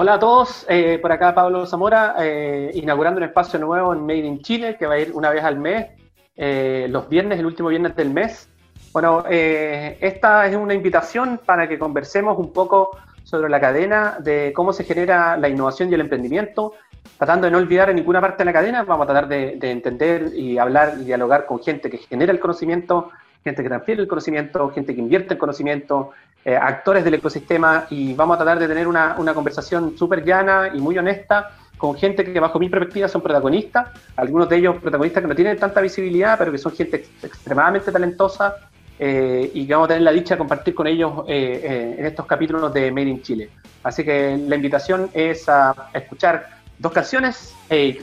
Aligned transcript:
Hola 0.00 0.14
a 0.14 0.18
todos, 0.20 0.64
eh, 0.68 1.00
por 1.02 1.10
acá 1.10 1.34
Pablo 1.34 1.66
Zamora, 1.66 2.14
eh, 2.20 2.70
inaugurando 2.74 3.18
un 3.18 3.24
espacio 3.24 3.58
nuevo 3.58 3.92
en 3.92 4.02
Made 4.02 4.18
in 4.18 4.40
Chile 4.42 4.76
que 4.78 4.86
va 4.86 4.94
a 4.94 5.00
ir 5.00 5.10
una 5.12 5.30
vez 5.30 5.42
al 5.42 5.58
mes, 5.58 5.88
eh, 6.36 6.86
los 6.88 7.08
viernes, 7.08 7.40
el 7.40 7.46
último 7.46 7.68
viernes 7.68 7.96
del 7.96 8.10
mes. 8.10 8.48
Bueno, 8.92 9.24
esta 9.28 10.46
es 10.46 10.54
una 10.54 10.72
invitación 10.72 11.40
para 11.44 11.68
que 11.68 11.80
conversemos 11.80 12.38
un 12.38 12.52
poco 12.52 12.96
sobre 13.24 13.48
la 13.50 13.58
cadena 13.58 14.18
de 14.20 14.52
cómo 14.54 14.72
se 14.72 14.84
genera 14.84 15.36
la 15.36 15.48
innovación 15.48 15.90
y 15.90 15.94
el 15.94 16.02
emprendimiento, 16.02 16.74
tratando 17.16 17.46
de 17.46 17.50
no 17.50 17.58
olvidar 17.58 17.90
en 17.90 17.96
ninguna 17.96 18.20
parte 18.20 18.38
de 18.38 18.44
la 18.44 18.52
cadena, 18.52 18.84
vamos 18.84 19.02
a 19.02 19.12
tratar 19.12 19.28
de, 19.28 19.56
de 19.56 19.70
entender 19.72 20.30
y 20.32 20.58
hablar 20.58 20.94
y 21.00 21.06
dialogar 21.06 21.44
con 21.44 21.58
gente 21.58 21.90
que 21.90 21.98
genera 21.98 22.30
el 22.30 22.38
conocimiento, 22.38 23.10
gente 23.42 23.64
que 23.64 23.68
transfiere 23.68 24.02
el 24.02 24.06
conocimiento, 24.06 24.70
gente 24.70 24.94
que 24.94 25.00
invierte 25.00 25.34
el 25.34 25.40
conocimiento, 25.40 26.12
eh, 26.48 26.56
actores 26.56 27.04
del 27.04 27.12
ecosistema 27.12 27.84
y 27.90 28.14
vamos 28.14 28.36
a 28.36 28.38
tratar 28.38 28.58
de 28.58 28.66
tener 28.66 28.88
una, 28.88 29.16
una 29.18 29.34
conversación 29.34 29.98
súper 29.98 30.24
llana 30.24 30.70
y 30.72 30.80
muy 30.80 30.96
honesta 30.96 31.50
con 31.76 31.94
gente 31.94 32.24
que 32.24 32.40
bajo 32.40 32.58
mi 32.58 32.70
perspectiva 32.70 33.06
son 33.06 33.20
protagonistas, 33.20 33.88
algunos 34.16 34.48
de 34.48 34.56
ellos 34.56 34.76
protagonistas 34.80 35.20
que 35.20 35.28
no 35.28 35.34
tienen 35.34 35.58
tanta 35.58 35.82
visibilidad, 35.82 36.38
pero 36.38 36.50
que 36.50 36.56
son 36.56 36.72
gente 36.72 37.04
extremadamente 37.22 37.92
talentosa 37.92 38.56
eh, 38.98 39.50
y 39.52 39.66
que 39.66 39.74
vamos 39.74 39.88
a 39.88 39.88
tener 39.88 40.02
la 40.04 40.10
dicha 40.10 40.36
de 40.36 40.38
compartir 40.38 40.74
con 40.74 40.86
ellos 40.86 41.22
eh, 41.28 41.96
en 41.98 42.06
estos 42.06 42.24
capítulos 42.24 42.72
de 42.72 42.92
Made 42.92 43.10
in 43.10 43.20
Chile. 43.20 43.50
Así 43.82 44.02
que 44.02 44.42
la 44.48 44.56
invitación 44.56 45.10
es 45.12 45.50
a 45.50 45.90
escuchar 45.92 46.57
dos 46.78 46.92
canciones, 46.92 47.54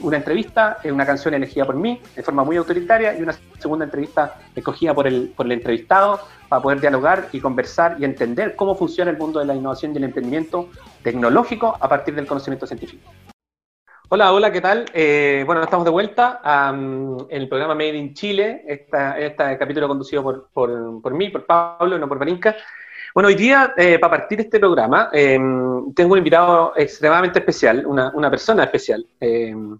una 0.02 0.18
entrevista, 0.18 0.78
una 0.84 1.06
canción 1.06 1.34
elegida 1.34 1.64
por 1.64 1.76
mí 1.76 2.00
de 2.14 2.22
forma 2.22 2.44
muy 2.44 2.56
autoritaria 2.56 3.16
y 3.18 3.22
una 3.22 3.34
segunda 3.58 3.84
entrevista 3.84 4.38
escogida 4.54 4.94
por 4.94 5.06
el, 5.06 5.32
por 5.34 5.46
el 5.46 5.52
entrevistado 5.52 6.20
para 6.48 6.62
poder 6.62 6.80
dialogar 6.80 7.28
y 7.32 7.40
conversar 7.40 7.96
y 7.98 8.04
entender 8.04 8.54
cómo 8.54 8.74
funciona 8.74 9.10
el 9.10 9.16
mundo 9.16 9.40
de 9.40 9.46
la 9.46 9.54
innovación 9.54 9.92
y 9.94 9.96
el 9.96 10.04
emprendimiento 10.04 10.68
tecnológico 11.02 11.76
a 11.80 11.88
partir 11.88 12.14
del 12.14 12.26
conocimiento 12.26 12.66
científico. 12.66 13.10
Hola, 14.08 14.32
hola, 14.32 14.52
¿qué 14.52 14.60
tal? 14.60 14.84
Eh, 14.94 15.42
bueno, 15.46 15.62
estamos 15.62 15.84
de 15.84 15.90
vuelta 15.90 16.40
en 16.70 17.16
el 17.28 17.48
programa 17.48 17.74
Made 17.74 17.96
in 17.96 18.14
Chile, 18.14 18.62
este 18.68 19.58
capítulo 19.58 19.88
conducido 19.88 20.22
por, 20.22 20.48
por, 20.52 21.02
por, 21.02 21.14
mí, 21.14 21.30
por 21.30 21.44
Pablo, 21.44 21.98
no 21.98 22.06
por 22.06 22.18
Marinka. 22.18 22.54
Bueno, 23.16 23.28
hoy 23.28 23.34
día, 23.34 23.72
eh, 23.78 23.98
para 23.98 24.18
partir 24.18 24.40
este 24.40 24.58
programa, 24.58 25.08
em, 25.10 25.90
tengo 25.94 26.12
un 26.12 26.18
invitado 26.18 26.74
extremadamente 26.76 27.38
especial, 27.38 27.86
una, 27.86 28.10
una 28.14 28.28
persona 28.28 28.64
especial. 28.64 29.06
Em, 29.18 29.78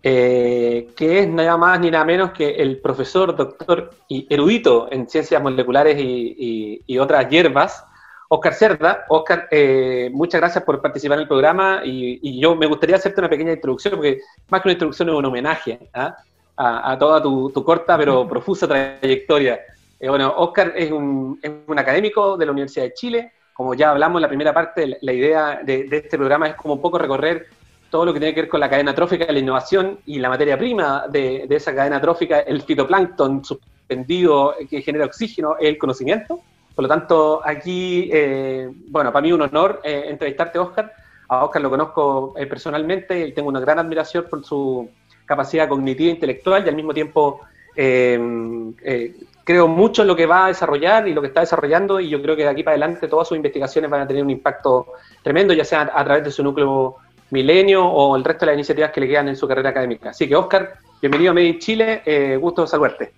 eh, 0.00 0.86
que 0.94 1.18
es 1.18 1.28
nada 1.28 1.56
más 1.56 1.80
ni 1.80 1.90
nada 1.90 2.04
menos 2.04 2.30
que 2.30 2.50
el 2.50 2.80
profesor, 2.80 3.34
doctor 3.34 3.90
y 4.06 4.28
erudito 4.32 4.86
en 4.92 5.08
ciencias 5.08 5.42
moleculares 5.42 5.96
y, 5.98 6.98
otras 7.00 7.28
hierbas, 7.28 7.84
Oscar 8.28 8.54
Cerda. 8.54 9.06
Oscar, 9.08 9.48
eh, 9.50 10.08
muchas 10.12 10.40
gracias 10.40 10.62
por 10.62 10.80
participar 10.80 11.18
en 11.18 11.22
el 11.22 11.28
programa 11.28 11.80
y, 11.84 12.38
yo 12.40 12.54
me 12.54 12.66
gustaría 12.66 12.94
hacerte 12.94 13.22
una 13.22 13.28
pequeña 13.28 13.54
introducción, 13.54 13.94
porque 13.94 14.20
más 14.48 14.60
que 14.60 14.68
una 14.68 14.74
introducción 14.74 15.08
es 15.08 15.14
un 15.16 15.24
homenaje 15.24 15.80
¿ah? 15.94 16.14
a, 16.56 16.96
toda 16.96 17.20
tu, 17.20 17.52
corta 17.64 17.98
pero 17.98 18.28
profusa 18.28 18.68
trayectoria. 18.68 19.58
Eh, 20.02 20.08
bueno, 20.08 20.34
Oscar 20.36 20.72
es 20.76 20.90
un, 20.90 21.38
académico 21.76 22.36
de 22.36 22.44
la 22.44 22.50
Universidad 22.52 22.86
de 22.86 22.92
Chile. 22.92 23.32
Como 23.52 23.72
ya 23.74 23.92
hablamos 23.92 24.18
en 24.18 24.22
la 24.22 24.28
primera 24.28 24.52
parte, 24.52 24.98
la 25.00 25.12
idea 25.12 25.60
de, 25.62 25.84
de 25.84 25.96
este 25.98 26.18
programa 26.18 26.48
es 26.48 26.56
como 26.56 26.74
un 26.74 26.82
poco 26.82 26.98
recorrer 26.98 27.46
todo 27.88 28.06
lo 28.06 28.12
que 28.12 28.18
tiene 28.18 28.34
que 28.34 28.40
ver 28.40 28.50
con 28.50 28.58
la 28.58 28.68
cadena 28.68 28.94
trófica, 28.94 29.30
la 29.30 29.38
innovación 29.38 30.00
y 30.06 30.18
la 30.18 30.28
materia 30.28 30.58
prima 30.58 31.04
de, 31.08 31.46
esa 31.50 31.72
cadena 31.72 32.00
trófica, 32.00 32.40
el 32.40 32.62
fitoplancton 32.62 33.44
suspendido 33.44 34.54
que 34.68 34.82
genera 34.82 35.04
oxígeno, 35.04 35.56
el 35.60 35.78
conocimiento. 35.78 36.40
Por 36.74 36.82
lo 36.82 36.88
tanto, 36.88 37.40
aquí, 37.44 38.10
eh, 38.12 38.68
bueno, 38.88 39.12
para 39.12 39.22
mí 39.22 39.30
un 39.30 39.42
honor 39.42 39.82
eh, 39.84 40.06
entrevistarte, 40.06 40.58
Oscar. 40.58 40.92
A 41.28 41.44
Oscar 41.44 41.62
lo 41.62 41.70
conozco 41.70 42.34
eh, 42.36 42.46
personalmente 42.46 43.28
y 43.28 43.32
tengo 43.32 43.50
una 43.50 43.60
gran 43.60 43.78
admiración 43.78 44.24
por 44.28 44.42
su 44.42 44.90
capacidad 45.24 45.68
cognitiva 45.68 46.08
e 46.08 46.14
intelectual 46.14 46.64
y 46.64 46.70
al 46.70 46.74
mismo 46.74 46.92
tiempo 46.92 47.40
creo 47.74 49.68
mucho 49.68 50.02
en 50.02 50.08
lo 50.08 50.16
que 50.16 50.26
va 50.26 50.46
a 50.46 50.48
desarrollar 50.48 51.08
y 51.08 51.14
lo 51.14 51.20
que 51.20 51.28
está 51.28 51.40
desarrollando 51.40 52.00
y 52.00 52.08
yo 52.08 52.22
creo 52.22 52.36
que 52.36 52.42
de 52.42 52.48
aquí 52.48 52.62
para 52.62 52.74
adelante 52.74 53.08
todas 53.08 53.28
sus 53.28 53.36
investigaciones 53.36 53.90
van 53.90 54.02
a 54.02 54.06
tener 54.06 54.22
un 54.22 54.30
impacto 54.30 54.86
tremendo, 55.22 55.52
ya 55.52 55.64
sea 55.64 55.90
a 55.94 56.04
través 56.04 56.24
de 56.24 56.30
su 56.30 56.42
núcleo 56.42 56.96
Milenio 57.30 57.86
o 57.86 58.14
el 58.14 58.24
resto 58.24 58.44
de 58.44 58.52
las 58.52 58.56
iniciativas 58.56 58.90
que 58.92 59.00
le 59.00 59.08
quedan 59.08 59.28
en 59.28 59.36
su 59.36 59.48
carrera 59.48 59.70
académica. 59.70 60.10
Así 60.10 60.28
que, 60.28 60.36
Oscar, 60.36 60.74
bienvenido 61.00 61.30
a 61.30 61.34
Made 61.34 61.58
Chile, 61.58 62.02
eh, 62.04 62.36
gusto 62.36 62.66
saludarte. 62.66 63.12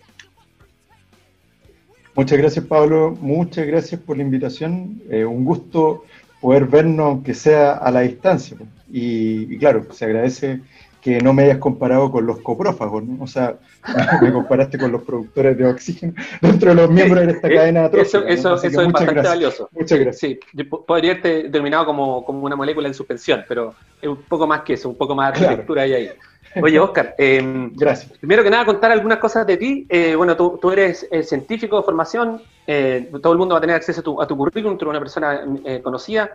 Muchas 2.15 2.39
gracias, 2.39 2.65
Pablo. 2.65 3.17
Muchas 3.21 3.67
gracias 3.67 4.01
por 4.01 4.17
la 4.17 4.23
invitación. 4.23 5.03
Eh, 5.11 5.25
un 5.25 5.45
gusto 5.45 6.05
poder 6.41 6.67
vernos, 6.67 7.07
aunque 7.07 7.35
sea 7.35 7.73
a 7.73 7.91
la 7.91 8.03
distancia. 8.03 8.57
y 8.89 9.59
claro, 9.59 9.93
se 9.93 10.05
agradece 10.05 10.61
que 11.05 11.21
no 11.21 11.35
me 11.35 11.43
hayas 11.43 11.59
comparado 11.59 12.11
con 12.11 12.25
los 12.25 12.39
coprófagos, 12.41 13.05
¿no? 13.05 13.23
O 13.23 13.27
sea, 13.27 13.57
me 14.23 14.33
comparaste 14.33 14.79
con 14.79 14.91
los 14.91 15.03
productores 15.03 15.59
de 15.59 15.67
oxígeno 15.67 16.15
dentro 16.41 16.71
de 16.71 16.77
los 16.77 16.91
miembros 16.91 17.27
de 17.27 17.33
esta 17.33 17.49
cadena 17.51 17.91
trófica. 17.91 18.21
Eso, 18.21 18.57
eso, 18.57 18.67
es 18.67 18.75
bastante 18.75 19.21
valioso. 19.21 19.69
Muchas 19.73 20.01
gracias. 20.01 20.19
Sí, 20.19 20.41
podría 20.87 21.11
haberte 21.11 21.43
determinado 21.43 21.85
como, 21.85 22.25
como, 22.25 22.47
una 22.47 22.57
molécula 22.57 22.89
en 22.89 22.95
suspensión, 22.95 23.45
pero 23.47 23.75
es 24.01 24.09
un 24.09 24.23
poco 24.23 24.47
más 24.47 24.63
que 24.63 24.73
eso, 24.73 24.89
un 24.89 24.97
poco 24.97 25.15
más 25.15 25.39
de 25.39 25.45
arquitectura 25.45 25.83
hay 25.83 25.93
ahí. 25.93 26.11
Oye, 26.63 26.81
Oscar, 26.81 27.15
eh, 27.19 27.69
gracias. 27.75 28.11
Primero 28.19 28.43
que 28.43 28.49
nada, 28.49 28.65
contar 28.65 28.91
algunas 28.91 29.19
cosas 29.19 29.47
de 29.47 29.59
ti. 29.59 29.87
Eh, 29.91 30.15
bueno, 30.15 30.37
tú, 30.37 30.59
tú 30.61 30.71
eres 30.71 31.07
eh, 31.11 31.23
científico 31.23 31.77
de 31.77 31.83
formación, 31.83 32.41
eh, 32.67 33.11
todo 33.21 33.35
el 33.35 33.39
mundo 33.39 33.55
va 33.55 33.59
a 33.59 33.61
tener 33.61 33.77
acceso 33.77 34.01
a 34.01 34.05
tu, 34.05 34.23
a 34.23 34.27
tu 34.27 34.37
currículum, 34.39 34.79
tú 34.79 34.87
eres 34.87 34.91
una 34.91 35.01
persona 35.01 35.83
conocida, 35.83 36.31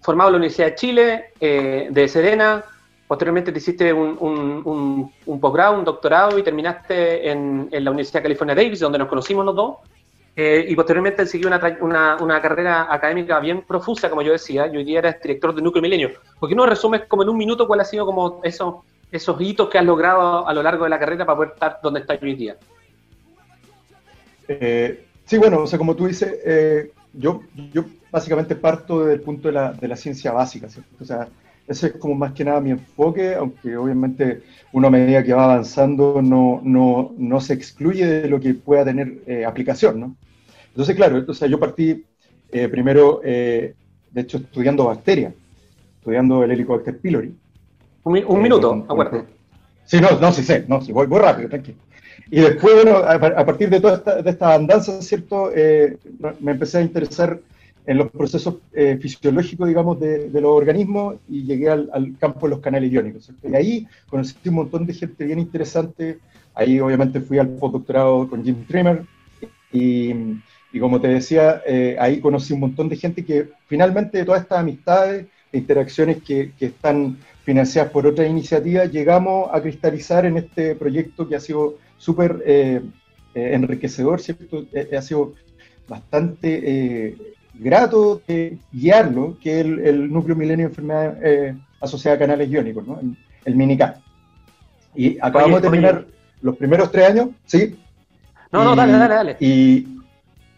formado 0.00 0.28
en 0.28 0.32
la 0.32 0.36
Universidad 0.36 0.66
de 0.66 0.74
Chile, 0.76 1.24
de 1.40 2.08
Serena, 2.08 2.62
Posteriormente 3.10 3.50
te 3.50 3.58
hiciste 3.58 3.92
un, 3.92 4.16
un, 4.20 5.12
un, 5.26 5.40
posgrado, 5.40 5.76
un 5.76 5.84
doctorado 5.84 6.38
y 6.38 6.44
terminaste 6.44 7.28
en, 7.28 7.68
en, 7.72 7.84
la 7.84 7.90
Universidad 7.90 8.20
de 8.20 8.22
California 8.22 8.54
Davis, 8.54 8.78
donde 8.78 9.00
nos 9.00 9.08
conocimos 9.08 9.44
los 9.44 9.56
dos. 9.56 9.76
Eh, 10.36 10.66
y 10.68 10.76
posteriormente 10.76 11.26
seguí 11.26 11.44
una, 11.44 11.58
una, 12.20 12.40
carrera 12.40 12.86
académica 12.88 13.40
bien 13.40 13.62
profusa, 13.62 14.08
como 14.08 14.22
yo 14.22 14.30
decía. 14.30 14.68
Yo 14.68 14.78
hoy 14.78 14.84
día 14.84 15.00
eres 15.00 15.20
director 15.20 15.52
de 15.52 15.60
Núcleo 15.60 15.82
Milenio. 15.82 16.10
¿Por 16.38 16.48
qué 16.48 16.54
no 16.54 16.66
resumes 16.66 17.02
como 17.08 17.24
en 17.24 17.30
un 17.30 17.36
minuto 17.36 17.66
cuál 17.66 17.80
ha 17.80 17.84
sido 17.84 18.06
como 18.06 18.40
esos, 18.44 18.76
esos 19.10 19.40
hitos 19.40 19.68
que 19.68 19.78
has 19.78 19.84
logrado 19.84 20.46
a 20.46 20.54
lo 20.54 20.62
largo 20.62 20.84
de 20.84 20.90
la 20.90 21.00
carrera 21.00 21.26
para 21.26 21.36
poder 21.36 21.52
estar 21.54 21.80
donde 21.82 21.98
estás 21.98 22.22
hoy 22.22 22.36
día? 22.36 22.58
Eh, 24.46 25.04
sí, 25.24 25.36
bueno, 25.36 25.62
o 25.62 25.66
sea, 25.66 25.80
como 25.80 25.96
tú 25.96 26.06
dices, 26.06 26.32
eh, 26.44 26.92
yo, 27.12 27.42
yo 27.72 27.86
básicamente 28.08 28.54
parto 28.54 29.00
desde 29.00 29.14
el 29.14 29.20
punto 29.20 29.48
de 29.48 29.54
la, 29.54 29.72
de 29.72 29.88
la 29.88 29.96
ciencia 29.96 30.30
básica. 30.30 30.68
O 31.00 31.04
sea, 31.04 31.26
ese 31.70 31.86
es 31.86 31.92
como 31.94 32.16
más 32.16 32.32
que 32.32 32.44
nada 32.44 32.60
mi 32.60 32.72
enfoque, 32.72 33.36
aunque 33.36 33.76
obviamente 33.76 34.42
uno 34.72 34.88
a 34.88 34.90
medida 34.90 35.22
que 35.22 35.32
va 35.32 35.44
avanzando 35.44 36.20
no, 36.20 36.60
no, 36.64 37.14
no 37.16 37.40
se 37.40 37.54
excluye 37.54 38.04
de 38.04 38.28
lo 38.28 38.40
que 38.40 38.54
pueda 38.54 38.84
tener 38.84 39.22
eh, 39.24 39.44
aplicación, 39.44 40.00
¿no? 40.00 40.16
Entonces, 40.66 40.96
claro, 40.96 41.16
entonces 41.16 41.48
yo 41.48 41.60
partí 41.60 42.04
eh, 42.50 42.66
primero, 42.66 43.20
eh, 43.22 43.74
de 44.10 44.20
hecho, 44.20 44.38
estudiando 44.38 44.86
bacterias, 44.86 45.32
estudiando 45.98 46.42
el 46.42 46.50
Helicobacter 46.50 46.98
pylori. 46.98 47.32
Un, 48.02 48.42
minuto, 48.42 48.84
acuérdate. 48.88 49.26
Sí, 49.84 50.00
no, 50.00 50.18
no, 50.18 50.32
sí 50.32 50.42
sé, 50.42 50.64
no, 50.66 50.80
sí, 50.80 50.90
voy, 50.90 51.06
voy 51.06 51.20
rápido, 51.20 51.48
tranquilo. 51.48 51.78
Y 52.32 52.40
después, 52.40 52.82
bueno, 52.82 52.96
a, 52.98 53.46
partir 53.46 53.70
de 53.70 53.80
toda 53.80 53.94
esta, 53.94 54.22
de 54.22 54.30
esta 54.30 54.54
andanza, 54.54 55.00
¿cierto? 55.02 55.52
me 56.40 56.52
empecé 56.52 56.78
a 56.78 56.82
interesar 56.82 57.38
en 57.86 57.98
los 57.98 58.10
procesos 58.10 58.56
eh, 58.72 58.98
fisiológicos, 59.00 59.66
digamos, 59.66 59.98
de, 60.00 60.30
los 60.32 60.52
organismos 60.52 61.16
y 61.28 61.44
llegué 61.44 61.70
al, 61.70 62.14
campo 62.18 62.46
de 62.46 62.50
los 62.50 62.60
canales 62.60 62.92
iónicos. 62.92 63.30
Y 63.42 63.54
ahí 63.54 63.86
conocí 64.08 64.36
un 64.48 64.54
montón 64.54 64.86
de 64.86 64.94
gente 64.94 65.24
bien 65.24 65.38
interesante. 65.38 66.18
Ahí 66.54 66.80
obviamente 66.80 67.20
fui 67.20 67.38
al 67.38 67.48
postdoctorado 67.48 68.28
con 68.28 68.44
Jim 68.44 68.64
Trimmer 68.66 69.02
y, 69.72 70.12
y 70.72 70.80
como 70.80 71.00
te 71.00 71.08
decía, 71.08 71.62
eh, 71.66 71.96
ahí 71.98 72.20
conocí 72.20 72.52
un 72.52 72.60
montón 72.60 72.88
de 72.88 72.96
gente 72.96 73.24
que 73.24 73.48
finalmente 73.66 74.18
de 74.18 74.24
todas 74.24 74.42
estas 74.42 74.58
amistades 74.58 75.26
e 75.52 75.58
interacciones 75.58 76.22
que, 76.22 76.52
que 76.58 76.66
están 76.66 77.18
financiadas 77.44 77.90
por 77.90 78.06
otras 78.06 78.28
iniciativas, 78.28 78.92
llegamos 78.92 79.48
a 79.52 79.60
cristalizar 79.60 80.26
en 80.26 80.36
este 80.36 80.74
proyecto 80.74 81.28
que 81.28 81.36
ha 81.36 81.40
sido 81.40 81.78
súper 81.96 82.42
eh, 82.46 82.82
enriquecedor, 83.34 84.20
¿cierto? 84.20 84.66
ha 84.96 85.02
sido 85.02 85.34
bastante 85.88 87.16
grato 87.60 88.22
de 88.26 88.58
guiarlo, 88.72 89.36
que 89.40 89.60
es 89.60 89.66
el, 89.66 90.12
núcleo 90.12 90.34
milenio 90.34 90.66
de 90.66 90.70
enfermedades 90.70 91.18
eh, 91.22 91.56
asociadas 91.80 92.16
a 92.16 92.20
canales 92.20 92.50
iónicos, 92.50 92.86
¿no? 92.86 92.98
el, 93.00 93.16
el 93.44 93.54
MINICAT. 93.54 93.98
Y 94.94 95.18
acabamos 95.20 95.60
de 95.60 95.68
terminar 95.68 96.06
los 96.42 96.56
primeros 96.56 96.90
tres 96.90 97.10
años, 97.10 97.28
¿sí? 97.46 97.78
No, 98.50 98.64
no, 98.64 98.74
dale, 98.74 98.92
dale, 98.92 99.14
dale. 99.14 99.36
Y, 99.40 99.86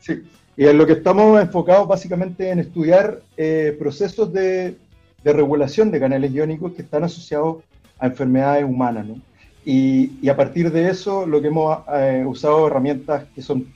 sí, 0.01 0.23
y 0.57 0.67
en 0.67 0.79
lo 0.79 0.87
que 0.87 0.95
estamos 0.95 1.41
enfocados 1.41 1.87
básicamente 1.89 2.51
en 2.51 2.61
estudiar 2.61 3.21
eh, 3.37 3.77
procesos 3.79 4.33
de, 4.33 4.77
de, 5.23 5.33
regulación 5.33 5.91
de 5.91 6.01
canales 6.01 6.33
iónicos 6.33 6.73
que 6.73 6.83
están 6.83 7.05
asociados 7.05 7.59
a 7.99 8.07
enfermedades 8.07 8.65
humanas, 8.65 9.07
¿no? 9.07 9.17
Y, 9.65 10.19
y 10.21 10.29
a 10.29 10.37
partir 10.37 10.73
de 10.73 10.89
eso, 10.89 11.27
lo 11.27 11.41
que 11.41 11.49
hemos 11.49 11.79
eh, 11.95 12.25
usado 12.27 12.67
herramientas 12.67 13.25
que 13.35 13.43
son, 13.43 13.73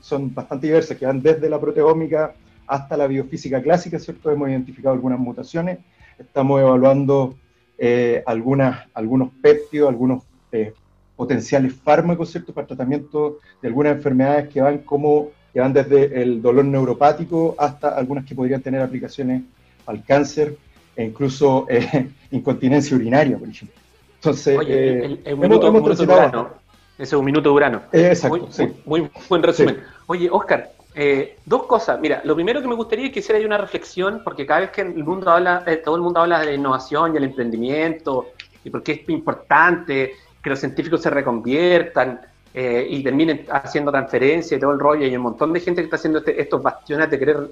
son 0.00 0.32
bastante 0.32 0.68
diversas, 0.68 0.96
que 0.96 1.04
van 1.04 1.20
desde 1.20 1.50
la 1.50 1.60
proteómica 1.60 2.34
hasta 2.68 2.96
la 2.96 3.06
biofísica 3.06 3.62
clásica, 3.62 3.98
¿cierto? 3.98 4.30
Hemos 4.30 4.50
identificado 4.50 4.94
algunas 4.94 5.18
mutaciones, 5.18 5.78
estamos 6.18 6.60
evaluando 6.60 7.34
eh, 7.78 8.22
algunas, 8.26 8.86
algunos 8.94 9.30
péptidos, 9.40 9.88
algunos 9.88 10.22
eh, 10.52 10.74
potenciales 11.16 11.72
fármacos, 11.74 12.30
¿cierto? 12.30 12.52
Para 12.52 12.66
tratamiento 12.66 13.38
de 13.62 13.68
algunas 13.68 13.96
enfermedades 13.96 14.48
que 14.48 14.60
van 14.60 14.78
como 14.78 15.30
que 15.52 15.60
van 15.60 15.72
desde 15.72 16.20
el 16.22 16.42
dolor 16.42 16.66
neuropático 16.66 17.54
hasta 17.58 17.88
algunas 17.88 18.24
que 18.26 18.34
podrían 18.34 18.60
tener 18.60 18.82
aplicaciones 18.82 19.42
al 19.86 20.04
cáncer 20.04 20.56
e 20.94 21.04
incluso 21.04 21.66
eh, 21.70 22.10
incontinencia 22.30 22.96
urinaria, 22.96 23.38
por 23.38 23.48
ejemplo. 23.48 23.76
Entonces, 24.16 24.58
el, 24.66 25.36
minuto, 25.36 25.70
de 25.72 26.02
Urano. 26.02 26.50
Ese 26.94 27.02
es 27.04 27.12
un 27.12 27.24
minuto 27.24 27.48
de 27.48 27.54
Urano. 27.54 27.82
exacto, 27.92 28.48
muy, 28.84 29.08
buen 29.28 29.42
resumen. 29.42 29.78
Oye, 30.06 30.28
Oscar, 30.30 30.72
eh, 31.00 31.36
dos 31.46 31.62
cosas. 31.66 32.00
Mira, 32.00 32.22
lo 32.24 32.34
primero 32.34 32.60
que 32.60 32.66
me 32.66 32.74
gustaría 32.74 33.06
es 33.06 33.12
que 33.12 33.20
hiciera 33.20 33.46
una 33.46 33.56
reflexión, 33.56 34.20
porque 34.24 34.44
cada 34.44 34.62
vez 34.62 34.70
que 34.70 34.80
el 34.80 35.04
mundo 35.04 35.30
habla, 35.30 35.62
eh, 35.64 35.76
todo 35.76 35.94
el 35.94 36.02
mundo 36.02 36.18
habla 36.18 36.40
de 36.40 36.46
la 36.46 36.52
innovación 36.54 37.14
y 37.14 37.18
el 37.18 37.22
emprendimiento, 37.22 38.30
y 38.64 38.70
por 38.70 38.82
qué 38.82 38.92
es 38.92 39.08
importante 39.08 40.14
que 40.42 40.50
los 40.50 40.58
científicos 40.58 41.00
se 41.00 41.10
reconviertan 41.10 42.20
eh, 42.52 42.84
y 42.90 43.00
terminen 43.04 43.46
haciendo 43.48 43.92
transferencias 43.92 44.58
y 44.58 44.60
todo 44.60 44.72
el 44.72 44.80
rollo, 44.80 45.06
y 45.06 45.14
un 45.14 45.22
montón 45.22 45.52
de 45.52 45.60
gente 45.60 45.82
que 45.82 45.84
está 45.84 45.94
haciendo 45.94 46.18
este, 46.18 46.42
estos 46.42 46.60
bastiones 46.60 47.08
de 47.08 47.16
querer 47.16 47.48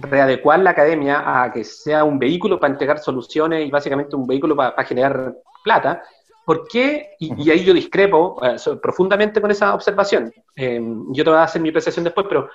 readecuar 0.00 0.58
la 0.58 0.70
academia 0.70 1.44
a 1.44 1.52
que 1.52 1.62
sea 1.62 2.02
un 2.02 2.18
vehículo 2.18 2.58
para 2.58 2.72
entregar 2.72 2.98
soluciones 2.98 3.64
y 3.64 3.70
básicamente 3.70 4.16
un 4.16 4.26
vehículo 4.26 4.56
para 4.56 4.84
generar 4.84 5.34
plata. 5.62 6.02
¿Por 6.44 6.68
qué? 6.68 7.10
Y, 7.18 7.50
ahí 7.50 7.64
yo 7.64 7.72
discrepo 7.72 8.40
eh, 8.44 8.56
profundamente 8.82 9.40
con 9.40 9.50
esa 9.50 9.74
observación. 9.74 10.32
Eh, 10.54 10.80
yo 11.08 11.24
te 11.24 11.30
voy 11.30 11.38
a 11.38 11.44
hacer 11.44 11.62
mi 11.62 11.70
apreciación 11.70 12.04
después, 12.04 12.26
pero 12.28 12.50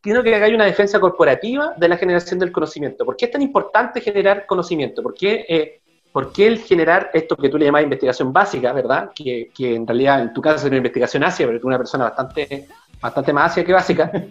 quiero 0.00 0.22
que 0.22 0.34
hagáis 0.34 0.54
una 0.54 0.64
defensa 0.64 0.98
corporativa 0.98 1.74
de 1.76 1.88
la 1.88 1.96
generación 1.96 2.40
del 2.40 2.50
conocimiento. 2.50 3.04
¿Por 3.04 3.16
qué 3.16 3.26
es 3.26 3.30
tan 3.30 3.42
importante 3.42 4.00
generar 4.00 4.44
conocimiento? 4.46 5.02
¿Por 5.02 5.14
qué, 5.14 5.46
eh, 5.48 5.80
¿por 6.12 6.32
qué 6.32 6.46
el 6.46 6.58
generar 6.58 7.10
esto 7.14 7.36
que 7.36 7.48
tú 7.48 7.58
le 7.58 7.64
llamas 7.64 7.82
investigación 7.82 8.32
básica, 8.32 8.72
verdad? 8.72 9.10
Que, 9.14 9.50
que 9.54 9.74
en 9.74 9.86
realidad 9.86 10.20
en 10.20 10.32
tu 10.32 10.42
caso 10.42 10.58
es 10.58 10.64
una 10.64 10.76
investigación 10.76 11.24
ácida, 11.24 11.48
pero 11.48 11.58
tú 11.60 11.68
eres 11.68 11.74
una 11.74 11.78
persona 11.78 12.04
bastante, 12.04 12.68
bastante 13.00 13.32
más 13.32 13.50
ácida 13.50 13.64
que 13.64 13.72
básica. 13.72 14.12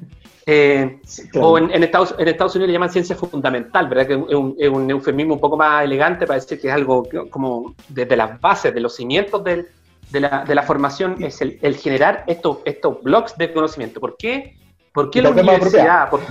Eh, 0.48 1.00
o 1.39 1.56
en, 1.60 1.83
Estados, 1.83 2.16
en 2.18 2.28
Estados 2.28 2.56
Unidos 2.56 2.69
le 2.69 2.74
llaman 2.74 2.89
ciencia 2.89 3.16
fundamental, 3.16 3.88
¿verdad? 3.88 4.07
Que 4.07 4.13
es 4.13 4.36
un, 4.36 4.56
un, 4.60 4.89
eufemismo 4.89 5.36
un 5.36 5.39
poco 5.39 5.56
más 5.56 5.83
elegante 5.83 6.25
para 6.25 6.39
decir 6.39 6.60
que 6.60 6.68
es 6.68 6.74
algo 6.74 7.07
como 7.30 7.75
desde 7.88 8.18
las 8.18 8.42
bases, 8.42 8.74
de 8.74 8.80
los 8.80 8.95
cimientos 8.95 9.44
del, 9.44 9.68
de, 10.10 10.19
la, 10.19 10.44
de, 10.44 10.56
la, 10.56 10.63
formación, 10.63 11.24
es 11.24 11.42
el, 11.42 11.60
el, 11.62 11.75
generar 11.77 12.24
estos, 12.25 12.57
estos 12.66 13.04
blogs 13.04 13.38
de 13.38 13.54
conocimiento. 13.54 14.00
¿Por 14.00 14.18
qué? 14.18 14.56
¿Por 14.92 15.12
qué 15.12 15.22
la 15.22 15.30
universidad? 15.30 16.10
Por, 16.10 16.22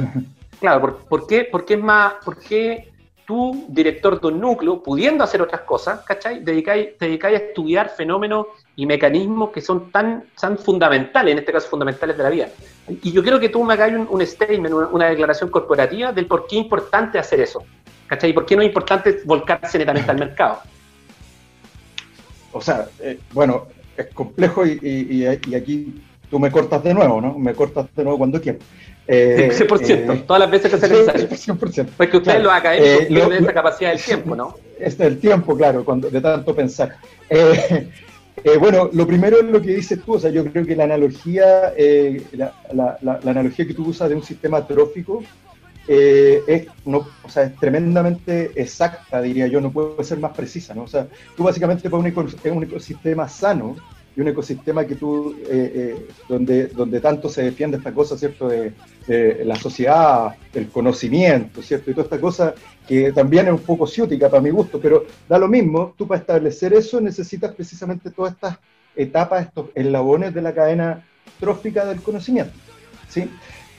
claro, 0.58 0.81
por, 0.81 0.96
por, 1.05 1.26
qué, 1.29 1.44
¿por 1.44 1.64
qué 1.64 1.75
es 1.75 1.81
más, 1.81 2.14
por 2.25 2.37
qué 2.37 2.90
tú, 3.31 3.65
director 3.69 4.21
de 4.21 4.27
un 4.27 4.41
núcleo, 4.41 4.82
pudiendo 4.82 5.23
hacer 5.23 5.41
otras 5.41 5.61
cosas, 5.61 6.00
¿cachai? 6.00 6.43
Dedicáis, 6.43 6.99
te 6.99 7.05
dedicáis 7.05 7.38
a 7.38 7.44
estudiar 7.44 7.88
fenómenos 7.91 8.47
y 8.75 8.87
mecanismos 8.87 9.50
que 9.50 9.61
son 9.61 9.93
tan, 9.93 10.25
tan 10.41 10.59
fundamentales, 10.59 11.31
en 11.31 11.38
este 11.38 11.53
caso 11.53 11.69
fundamentales 11.69 12.17
de 12.17 12.23
la 12.25 12.29
vida. 12.29 12.49
Y 12.88 13.12
yo 13.12 13.23
quiero 13.23 13.38
que 13.38 13.49
tú 13.49 13.62
me 13.62 13.75
hagas 13.75 13.93
un, 13.93 14.27
statement, 14.27 14.75
una, 14.91 15.11
declaración 15.11 15.49
corporativa 15.49 16.12
del 16.12 16.27
por 16.27 16.49
qué 16.49 16.56
es 16.59 16.65
importante 16.65 17.21
hacer 17.21 17.38
eso, 17.38 17.62
¿cachai? 18.09 18.31
Y 18.31 18.32
por 18.32 18.44
qué 18.44 18.56
no 18.56 18.62
es 18.62 18.67
importante 18.67 19.21
volcarse 19.25 19.79
netamente 19.79 20.11
al 20.11 20.19
mercado. 20.19 20.59
O 22.50 22.61
sea, 22.61 22.88
eh, 22.99 23.21
bueno, 23.31 23.69
es 23.97 24.09
complejo 24.09 24.67
y, 24.67 24.81
y, 24.82 25.25
aquí 25.55 26.03
tú 26.31 26.38
me 26.38 26.50
cortas 26.50 26.82
de 26.82 26.94
nuevo, 26.94 27.21
¿no? 27.21 27.38
Me 27.38 27.55
cortas 27.55 27.87
de 27.94 28.05
nuevo 28.05 28.19
cuando 28.19 28.41
quieras. 28.41 28.62
Eh, 29.06 29.50
100%, 29.53 30.15
eh, 30.15 30.25
todas 30.25 30.41
las 30.41 30.50
veces 30.50 30.71
que 30.71 30.79
sea 30.79 30.88
necesario. 30.88 31.29
100%. 31.29 31.88
Porque 31.97 32.17
ustedes 32.17 32.43
los 32.43 32.53
académicos 32.53 33.03
eh, 33.03 33.06
tienen 33.06 33.32
esa 33.32 33.53
capacidad 33.53 33.91
del 33.91 34.00
tiempo, 34.05 34.37
¿no? 34.37 34.55
Es 34.79 34.99
el 35.00 35.19
tiempo, 35.19 35.56
claro, 35.56 35.85
cuando, 35.85 36.09
de 36.09 36.21
tanto 36.21 36.55
pensar. 36.55 36.94
Eh, 37.29 37.88
eh, 38.44 38.56
bueno, 38.56 38.88
lo 38.93 39.06
primero 39.06 39.41
es 39.41 39.47
lo 39.47 39.61
que 39.61 39.75
dices 39.75 40.00
tú, 40.05 40.15
o 40.15 40.21
sea, 40.21 40.31
yo 40.31 40.44
creo 40.44 40.65
que 40.65 40.77
la 40.77 40.85
analogía, 40.85 41.75
la, 42.32 42.55
la, 42.73 42.99
la, 43.03 43.31
analogía 43.31 43.67
que 43.67 43.75
tú 43.75 43.88
usas 43.88 44.09
de 44.09 44.15
un 44.15 44.23
sistema 44.23 44.65
trófico 44.65 45.25
es, 45.88 46.69
no, 46.85 47.05
o 47.25 47.29
sea, 47.29 47.44
es 47.44 47.56
tremendamente 47.56 48.53
exacta, 48.55 49.21
diría 49.21 49.49
yo, 49.49 49.61
no 49.61 49.73
puede 49.73 50.05
ser 50.05 50.19
más 50.21 50.37
precisa, 50.37 50.73
¿no? 50.73 50.85
O 50.85 50.87
sea, 50.87 51.09
tú 51.37 51.43
básicamente 51.43 51.91
para 51.91 52.00
un 52.00 52.62
ecosistema 52.62 53.29
sano, 53.29 53.75
y 54.17 54.21
un 54.21 54.29
ecosistema 54.29 54.85
que 54.85 54.97
tú, 54.97 55.37
eh, 55.41 55.73
eh, 55.75 56.07
donde, 56.29 56.67
donde 56.69 57.01
tanto 57.01 57.29
se 57.29 57.43
defiende 57.43 57.77
esta 57.77 57.93
cosa, 57.93 58.17
¿cierto?, 58.19 58.49
de, 58.49 58.73
la 59.45 59.57
sociedad, 59.57 60.37
el 60.55 60.69
conocimiento, 60.69 61.62
¿cierto?, 61.62 61.91
y 61.91 61.95
toda 61.95 62.05
esta 62.05 62.21
cosa 62.21 62.55
que 62.87 63.12
también 63.12 63.47
es 63.47 63.53
un 63.53 63.61
poco 63.61 63.85
ciútica 63.87 64.29
para 64.29 64.43
mi 64.43 64.51
gusto, 64.51 64.81
pero 64.81 65.05
da 65.29 65.37
lo 65.37 65.49
mismo, 65.49 65.95
tú 65.97 66.07
para 66.07 66.21
establecer 66.21 66.73
eso 66.75 67.01
necesitas 67.01 67.53
precisamente 67.55 68.11
todas 68.11 68.35
estas 68.35 68.59
etapas, 68.95 69.47
estos 69.47 69.67
eslabones 69.75 70.33
de 70.33 70.43
la 70.43 70.55
cadena 70.55 71.05
trófica 71.41 71.85
del 71.87 72.01
conocimiento, 72.03 72.53
¿sí? 73.09 73.29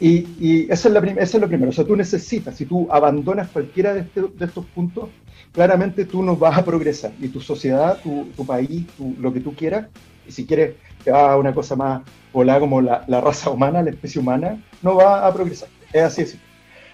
Y, 0.01 0.27
y 0.39 0.68
eso, 0.72 0.88
es 0.88 0.94
la 0.94 1.00
eso 1.00 1.38
es 1.38 1.42
lo 1.42 1.48
primero, 1.48 1.69
o 1.69 1.74
sea, 1.74 1.86
tú 1.86 1.95
necesitas, 1.95 2.56
si 2.57 2.66
tú 2.66 2.88
abandonas 2.92 3.50
cualquiera 3.50 3.94
de, 3.94 4.01
este, 4.01 4.22
estos 4.39 4.66
puntos, 4.66 5.10
claramente 5.51 6.06
tú 6.06 6.24
no 6.24 6.36
vas 6.36 6.57
a 6.57 6.66
progresar, 6.66 7.13
y 7.22 7.27
tu 7.27 7.39
sociedad, 7.39 8.00
tu, 8.01 8.45
país, 8.45 8.86
lo 9.19 9.31
que 9.31 9.39
tú 9.39 9.54
quieras, 9.54 9.88
si 10.31 10.45
quieres 10.45 10.75
que 11.04 11.12
haga 11.12 11.38
una 11.38 11.54
cosa 11.54 11.75
más 11.75 12.01
volada 12.33 12.60
como 12.60 12.81
la, 12.81 13.06
raza 13.07 13.50
humana, 13.50 13.81
la 13.81 13.89
especie 13.89 14.22
humana, 14.22 14.62
no 14.81 14.95
va 14.95 15.25
a 15.25 15.33
progresar. 15.33 15.69
Es 15.92 16.04
así, 16.04 16.22
es 16.22 16.38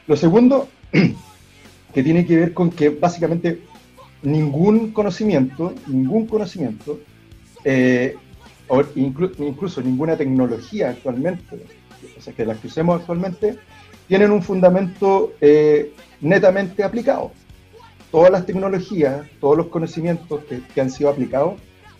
Lo 0.07 0.15
segundo, 0.15 0.67
que 1.93 2.03
tiene 2.03 2.25
que 2.25 2.37
ver 2.37 2.53
con 2.53 2.69
que 2.69 2.89
básicamente 2.89 3.61
ningún 4.23 4.91
conocimiento, 4.91 5.73
ningún 5.87 6.25
conocimiento, 6.25 6.99
eh, 7.63 8.15
o 8.67 8.83
incluso 8.95 9.81
ninguna 9.81 10.17
tecnología 10.17 10.89
actualmente, 10.89 11.63
o 12.17 12.21
sea, 12.21 12.33
que 12.33 12.45
las 12.45 12.57
que 12.57 12.67
usemos 12.67 12.99
actualmente, 12.99 13.57
tienen 14.07 14.31
un 14.31 14.41
fundamento 14.41 15.33
eh, 15.41 15.93
netamente 16.21 16.83
aplicado. 16.83 17.31
Todas 18.11 18.31
las 18.31 18.45
tecnologías, 18.45 19.27
todos 19.39 19.57
los 19.57 19.67
conocimientos 19.67 20.41
que 20.73 20.81
han 20.81 20.89
sido 20.89 21.09
aplicados 21.09 21.55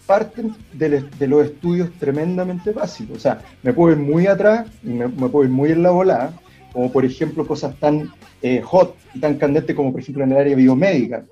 parten 0.07 0.55
de, 0.73 1.27
los 1.27 1.45
estudios 1.45 1.91
tremendamente 1.99 2.71
básicos. 2.71 3.17
O 3.17 3.19
sea, 3.19 3.41
me 3.61 3.73
puedo 3.73 3.91
ir 3.91 3.99
muy 3.99 4.25
atrás 4.25 4.67
y 4.81 4.87
me, 4.87 5.09
puedo 5.09 5.43
ir 5.43 5.51
muy 5.51 5.71
en 5.71 5.83
la 5.83 5.91
volada, 5.91 6.33
como 6.71 6.91
por 6.91 7.05
ejemplo 7.05 7.45
cosas 7.45 7.77
tan 7.79 8.09
eh, 8.41 8.61
hot 8.61 8.95
y 9.13 9.19
tan 9.19 9.37
candentes 9.37 9.75
como 9.75 9.91
por 9.91 10.01
ejemplo 10.01 10.23
en 10.23 10.31
el 10.31 10.37
área 10.37 10.55
biomédica, 10.55 11.25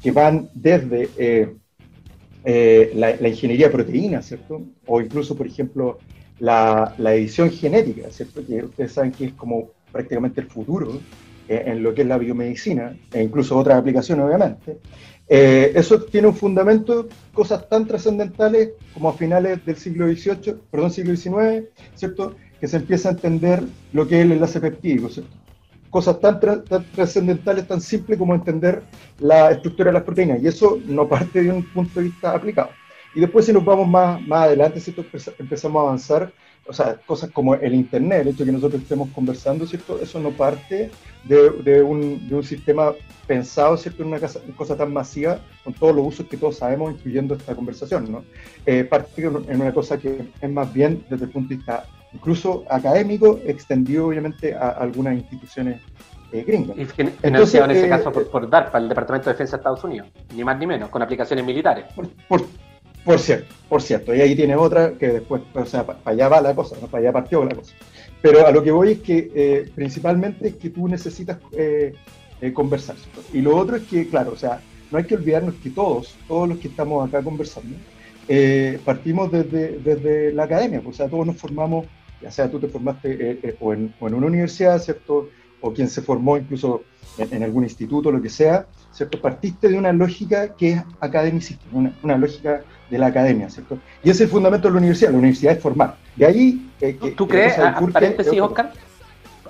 que 0.00 0.12
van 0.12 0.48
desde 0.54 1.10
eh, 1.18 1.52
eh, 2.44 2.92
la, 2.94 3.28
ingeniería 3.28 3.66
de 3.66 3.72
proteínas, 3.72 4.26
¿cierto? 4.26 4.62
O 4.86 5.00
incluso, 5.00 5.36
por 5.36 5.46
ejemplo, 5.46 5.98
la, 6.38 6.94
la, 6.98 7.14
edición 7.14 7.50
genética, 7.50 8.10
¿cierto? 8.10 8.46
Que 8.46 8.64
ustedes 8.64 8.92
saben 8.92 9.12
que 9.12 9.26
es 9.26 9.32
como 9.32 9.70
prácticamente 9.90 10.40
el 10.40 10.46
futuro 10.46 11.00
en 11.48 11.82
lo 11.82 11.92
que 11.92 12.02
es 12.02 12.08
la 12.08 12.16
biomedicina, 12.16 12.96
e 13.12 13.22
incluso 13.22 13.58
otras 13.58 13.78
aplicaciones, 13.78 14.24
obviamente. 14.24 14.78
Eh, 15.28 15.72
eso 15.74 16.02
tiene 16.02 16.28
un 16.28 16.34
fundamento, 16.34 17.08
cosas 17.32 17.68
tan 17.68 17.86
trascendentales 17.86 18.70
como 18.92 19.08
a 19.08 19.14
finales 19.14 19.64
del 19.64 19.76
siglo 19.76 20.06
XVIII, 20.06 20.56
perdón, 20.70 20.90
siglo 20.90 21.16
XIX, 21.16 21.68
¿cierto? 21.94 22.34
Que 22.60 22.68
se 22.68 22.76
empieza 22.76 23.08
a 23.08 23.12
entender 23.12 23.62
lo 23.92 24.06
que 24.06 24.18
es 24.18 24.24
el 24.26 24.32
enlace 24.32 24.60
peptídico, 24.60 25.08
¿cierto? 25.08 25.36
Cosas 25.90 26.20
tan, 26.20 26.40
trascendentales, 26.94 27.66
tan 27.66 27.80
simples 27.80 28.18
como 28.18 28.34
entender 28.34 28.82
la 29.18 29.50
estructura 29.50 29.90
de 29.90 29.94
las 29.94 30.02
proteínas, 30.02 30.42
y 30.42 30.48
eso 30.48 30.78
no 30.86 31.08
parte 31.08 31.42
de 31.42 31.50
un 31.50 31.62
punto 31.64 32.00
de 32.00 32.06
vista 32.06 32.34
aplicado. 32.34 32.70
Y 33.14 33.20
después 33.20 33.44
si 33.44 33.52
nos 33.52 33.64
vamos 33.64 33.86
más, 33.88 34.20
más 34.26 34.46
adelante, 34.46 34.80
¿cierto? 34.80 35.04
empezamos 35.38 35.80
a 35.80 35.86
avanzar, 35.86 36.32
o 36.72 36.74
sea, 36.74 36.96
cosas 37.06 37.30
como 37.30 37.54
el 37.54 37.74
Internet, 37.74 38.22
el 38.22 38.28
hecho 38.28 38.38
de 38.38 38.46
que 38.46 38.52
nosotros 38.52 38.80
estemos 38.80 39.10
conversando, 39.10 39.66
¿cierto? 39.66 40.00
Eso 40.00 40.18
no 40.18 40.30
parte 40.30 40.90
de, 41.24 41.50
de, 41.62 41.82
un, 41.82 42.26
de 42.26 42.34
un, 42.34 42.42
sistema 42.42 42.92
pensado, 43.26 43.76
¿cierto? 43.76 44.02
En 44.02 44.08
una 44.08 44.18
cosa, 44.56 44.76
tan 44.76 44.90
masiva, 44.90 45.40
con 45.62 45.74
todos 45.74 45.94
los 45.94 46.06
usos 46.06 46.26
que 46.26 46.38
todos 46.38 46.56
sabemos, 46.56 46.94
incluyendo 46.94 47.34
esta 47.34 47.54
conversación, 47.54 48.10
¿no? 48.10 48.24
Eh, 48.64 48.84
parte 48.84 49.22
en 49.22 49.60
una 49.60 49.74
cosa 49.74 49.98
que 49.98 50.22
es 50.40 50.50
más 50.50 50.72
bien 50.72 51.04
desde 51.10 51.26
el 51.26 51.30
punto 51.30 51.50
de 51.50 51.56
vista 51.56 51.84
incluso 52.14 52.64
académico, 52.70 53.38
extendido 53.44 54.06
obviamente 54.06 54.54
a 54.54 54.68
algunas 54.70 55.14
instituciones 55.14 55.80
eh, 56.32 56.42
gringas. 56.46 56.78
Y 56.78 56.86
financiado 56.86 57.66
en 57.66 57.76
ese 57.76 57.86
eh, 57.86 57.90
caso 57.90 58.10
por, 58.10 58.30
por, 58.30 58.48
DARPA, 58.48 58.78
el 58.78 58.88
Departamento 58.88 59.28
de 59.28 59.34
Defensa 59.34 59.56
de 59.56 59.60
Estados 59.60 59.84
Unidos, 59.84 60.08
ni 60.34 60.42
más 60.42 60.58
ni 60.58 60.66
menos, 60.66 60.88
con 60.88 61.02
aplicaciones 61.02 61.44
militares. 61.44 61.84
Por, 61.94 62.08
por, 62.28 62.46
cierto, 63.18 63.54
por 63.68 63.82
cierto, 63.82 64.14
y 64.14 64.20
ahí 64.20 64.36
tiene 64.36 64.54
otra 64.54 64.92
que 64.92 65.08
después, 65.08 65.42
o 65.54 65.66
sea, 65.66 65.84
para 65.84 65.98
allá 66.04 66.28
va 66.28 66.40
la 66.40 66.54
cosa, 66.54 66.76
¿no? 66.80 66.86
para 66.86 67.02
allá 67.02 67.12
partió 67.12 67.44
la 67.44 67.54
cosa. 67.54 67.74
Pero 68.20 68.46
a 68.46 68.52
lo 68.52 68.62
que 68.62 68.70
voy 68.70 68.92
es 68.92 68.98
que 69.00 69.30
eh, 69.34 69.70
principalmente 69.74 70.48
es 70.48 70.56
que 70.56 70.70
tú 70.70 70.86
necesitas 70.86 71.38
eh, 71.52 71.94
eh, 72.40 72.52
conversar. 72.52 72.94
Y 73.32 73.40
lo 73.40 73.56
otro 73.56 73.76
es 73.76 73.82
que, 73.84 74.08
claro, 74.08 74.32
o 74.32 74.36
sea, 74.36 74.60
no 74.90 74.98
hay 74.98 75.04
que 75.04 75.16
olvidarnos 75.16 75.54
que 75.56 75.70
todos, 75.70 76.14
todos 76.28 76.48
los 76.48 76.58
que 76.58 76.68
estamos 76.68 77.08
acá 77.08 77.22
conversando, 77.22 77.76
partimos 78.84 79.32
desde, 79.32 79.78
desde, 79.78 80.32
la 80.32 80.44
academia, 80.44 80.80
o 80.86 80.92
sea, 80.92 81.08
todos 81.08 81.26
nos 81.26 81.36
formamos, 81.36 81.86
ya 82.20 82.30
sea 82.30 82.50
tú 82.50 82.60
te 82.60 82.68
formaste 82.68 83.56
o 83.60 83.72
en, 83.74 83.92
una 84.00 84.26
universidad, 84.26 84.80
¿cierto? 84.80 85.28
o 85.62 85.72
quien 85.72 85.88
se 85.88 86.02
formó 86.02 86.36
incluso 86.36 86.82
en, 87.16 87.42
algún 87.42 87.64
instituto, 87.64 88.10
lo 88.10 88.20
que 88.20 88.28
sea, 88.28 88.66
¿cierto? 88.90 89.20
Partiste 89.20 89.68
de 89.68 89.78
una 89.78 89.92
lógica 89.92 90.54
que 90.56 90.72
es 90.72 90.82
academicista, 91.00 91.64
una, 92.02 92.18
lógica 92.18 92.62
de 92.92 92.98
la 92.98 93.06
academia, 93.06 93.48
¿cierto? 93.48 93.78
Y 94.04 94.10
ese 94.10 94.24
es 94.24 94.28
el 94.28 94.28
fundamento 94.28 94.68
de 94.68 94.74
la 94.74 94.78
universidad, 94.78 95.10
la 95.10 95.18
universidad 95.18 95.54
es 95.54 95.62
formar. 95.62 95.96
De 96.14 96.26
ahí... 96.26 96.70
Eh, 96.78 96.98
¿Tú 97.16 97.26
crees, 97.26 97.58
a, 97.58 97.80
paréntesis, 97.90 98.38
Oscar, 98.38 98.70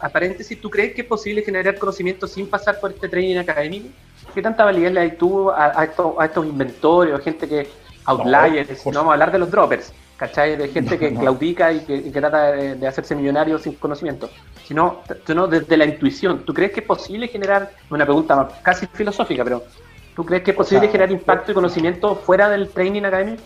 a 0.00 0.08
paréntesis, 0.08 0.60
¿tú 0.60 0.70
crees 0.70 0.94
que 0.94 1.00
es 1.00 1.06
posible 1.08 1.42
generar 1.42 1.76
conocimiento 1.76 2.28
sin 2.28 2.46
pasar 2.46 2.78
por 2.78 2.92
este 2.92 3.08
training 3.08 3.38
académico? 3.38 3.88
¿Qué 4.32 4.40
tanta 4.40 4.64
validez 4.64 4.92
le 4.92 5.00
hay 5.00 5.16
tú 5.16 5.50
a, 5.50 5.82
estos, 5.82 6.14
a 6.18 6.26
estos 6.26 6.46
inventores, 6.46 7.20
gente 7.24 7.48
que 7.48 7.68
outliers, 8.04 8.86
no, 8.86 8.92
vamos 8.92 9.10
a 9.10 9.12
hablar 9.14 9.32
de 9.32 9.38
los 9.40 9.50
droppers, 9.50 9.92
¿cachai? 10.16 10.56
De 10.56 10.68
gente 10.68 10.98
que 10.98 11.12
claudica 11.14 11.72
y 11.72 11.80
que, 11.80 12.10
trata 12.12 12.52
de, 12.52 12.86
hacerse 12.86 13.16
millonario 13.16 13.58
sin 13.58 13.74
conocimiento, 13.74 14.30
sino, 14.64 15.02
sino 15.26 15.48
desde 15.48 15.76
la 15.76 15.84
intuición. 15.84 16.44
¿Tú 16.44 16.54
crees 16.54 16.72
que 16.72 16.80
es 16.80 16.86
posible 16.86 17.26
generar, 17.26 17.72
una 17.90 18.04
pregunta 18.04 18.48
casi 18.62 18.86
filosófica, 18.86 19.42
pero 19.42 19.64
¿tú 20.14 20.24
crees 20.24 20.42
que 20.42 20.50
es 20.52 20.56
posible 20.56 20.88
generar 20.88 21.10
impacto 21.10 21.52
y 21.52 21.54
conocimiento 21.54 22.16
fuera 22.16 22.48
del 22.48 22.68
training 22.68 23.02
académico? 23.02 23.42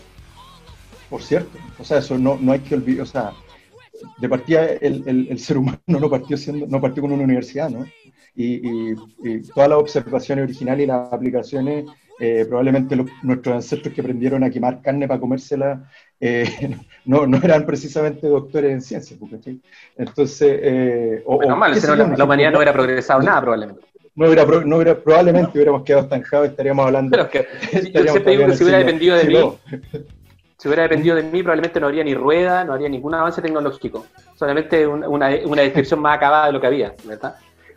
Por 1.09 1.21
cierto, 1.21 1.57
o 1.79 1.83
sea, 1.83 1.99
eso 1.99 2.17
no, 2.17 2.37
no 2.39 2.51
hay 2.51 2.59
que 2.59 2.75
olvidar, 2.75 3.03
o 3.03 3.05
sea, 3.05 3.31
de 4.17 4.29
partida 4.29 4.65
el, 4.65 5.27
el, 5.29 5.39
ser 5.39 5.57
humano 5.57 5.79
no 5.87 6.09
partió, 6.09 6.37
siendo, 6.37 6.67
no 6.67 6.81
partió 6.81 7.01
con 7.01 7.11
una 7.11 7.23
universidad, 7.23 7.69
¿no? 7.69 7.85
Y, 8.35 8.91
y 8.91 9.41
todas 9.55 9.69
las 9.69 9.79
observaciones 9.79 10.43
originales 10.43 10.83
y 10.83 10.87
las 10.87 11.11
aplicaciones 11.11 11.85
eh, 12.19 12.45
probablemente 12.47 12.97
nuestros 13.21 13.55
ancestros 13.55 13.93
que 13.93 14.01
aprendieron 14.01 14.43
a 14.43 14.49
quemar 14.49 14.81
carne 14.81 15.07
para 15.07 15.19
comérsela 15.19 15.87
eh, 16.19 16.75
no, 17.05 17.27
no, 17.27 17.37
eran 17.37 17.63
precisamente 17.63 18.27
doctores 18.27 18.71
en 18.71 18.81
ciencias. 18.81 19.19
Entonces, 19.95 20.59
eh, 20.63 21.23
o, 21.27 21.43
la, 21.43 21.53
humanidad 21.53 22.51
no 22.51 22.57
hubiera 22.57 22.73
progresado 22.73 23.21
nada 23.21 23.39
probablemente. 23.41 23.85
No 24.17 24.25
hubiera, 24.25 24.45
no 24.45 24.75
hubiera, 24.75 24.95
probablemente 24.95 25.51
hubiéramos 25.53 25.83
quedado 25.83 26.03
estancados 26.03 26.47
y 26.47 26.49
estaríamos 26.49 26.85
hablando. 26.85 27.11
Pero 27.11 27.29
que, 27.29 27.47
yo 27.93 28.03
siempre 28.03 28.31
digo 28.33 28.47
que 28.47 28.55
si 28.55 28.63
hubiera 28.63 28.79
dependido 28.79 29.15
de 29.15 29.23
mí, 29.23 29.57
si 30.57 30.67
hubiera 30.67 30.83
dependido 30.83 31.15
de 31.15 31.23
mí, 31.23 31.41
probablemente 31.41 31.79
no 31.79 31.85
habría 31.85 32.03
ni 32.03 32.15
rueda, 32.15 32.65
no 32.65 32.73
habría 32.73 32.89
ningún 32.89 33.13
avance 33.13 33.41
tecnológico. 33.41 34.05
Solamente 34.35 34.85
una, 34.85 35.07
una, 35.07 35.61
descripción 35.61 36.01
más 36.01 36.17
acabada 36.17 36.47
de 36.47 36.51
lo 36.51 36.59
que 36.59 36.67
había, 36.67 36.93
¿verdad? 37.05 37.35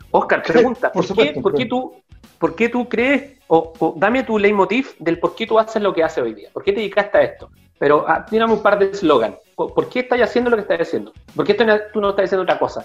Oscar, 0.09 0.43
pregunta, 0.43 0.91
¿por, 0.91 1.05
qué, 1.15 1.39
¿por 1.39 1.53
qué 1.53 1.65
tú 1.65 1.93
¿por 2.41 2.55
qué 2.55 2.69
tú 2.69 2.89
crees, 2.89 3.39
o, 3.47 3.93
dame 3.95 4.23
tu 4.23 4.39
leitmotiv 4.39 4.95
del 4.97 5.19
por 5.19 5.35
qué 5.35 5.45
tú 5.45 5.59
haces 5.59 5.81
lo 5.81 5.93
que 5.93 6.03
haces 6.03 6.23
hoy 6.23 6.33
día? 6.33 6.49
¿Por 6.51 6.63
qué 6.63 6.73
te 6.73 6.79
dedicaste 6.79 7.17
a 7.19 7.21
esto? 7.21 7.51
Pero 7.77 8.03
ah, 8.07 8.25
tírame 8.25 8.53
un 8.53 8.63
par 8.63 8.79
de 8.79 8.89
eslogan. 8.89 9.37
¿Por, 9.55 9.89
qué 9.89 9.99
estás 9.99 10.19
haciendo 10.19 10.49
lo 10.49 10.57
que 10.57 10.63
estás 10.63 10.81
haciendo? 10.81 11.13
¿Por 11.35 11.45
qué 11.45 11.53
tú 11.53 12.01
no 12.01 12.09
estás 12.09 12.25
haciendo 12.25 12.41
otra 12.41 12.57
cosa? 12.57 12.83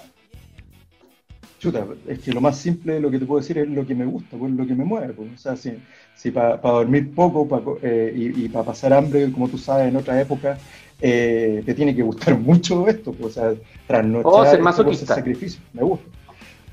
Chuta, 1.59 1.85
es 2.07 2.19
que 2.19 2.31
lo 2.31 2.41
más 2.41 2.57
simple 2.57 2.93
de 2.93 2.99
lo 2.99 3.09
que 3.09 3.17
te 3.17 3.25
puedo 3.25 3.41
decir 3.41 3.57
es 3.57 3.67
lo 3.67 3.85
que 3.85 3.95
me 3.95 4.05
gusta, 4.05 4.37
pues, 4.37 4.51
lo 4.51 4.67
que 4.67 4.75
me 4.75 4.85
mueve. 4.85 5.13
Pues. 5.13 5.29
O 5.33 5.37
sea, 5.37 5.55
si, 5.55 6.31
para 6.31 6.57
dormir 6.57 7.13
poco 7.15 7.79
eh, 7.81 8.13
y, 8.15 8.47
para 8.49 8.65
pasar 8.65 8.93
hambre, 8.93 9.31
como 9.31 9.47
tú 9.49 9.57
sabes, 9.57 9.89
en 9.89 9.95
otra 9.95 10.19
época, 10.21 10.57
eh, 11.01 11.63
te 11.65 11.73
tiene 11.73 11.95
que 11.95 12.03
gustar 12.03 12.37
mucho 12.39 12.87
esto. 12.87 13.11
Pues, 13.11 13.37
o 13.37 13.41
sea, 13.41 13.53
trasnochar, 13.87 14.61
oh, 14.61 14.93
ser 14.93 15.07
sacrificio, 15.07 15.61
me 15.73 15.83
gusta. 15.83 16.07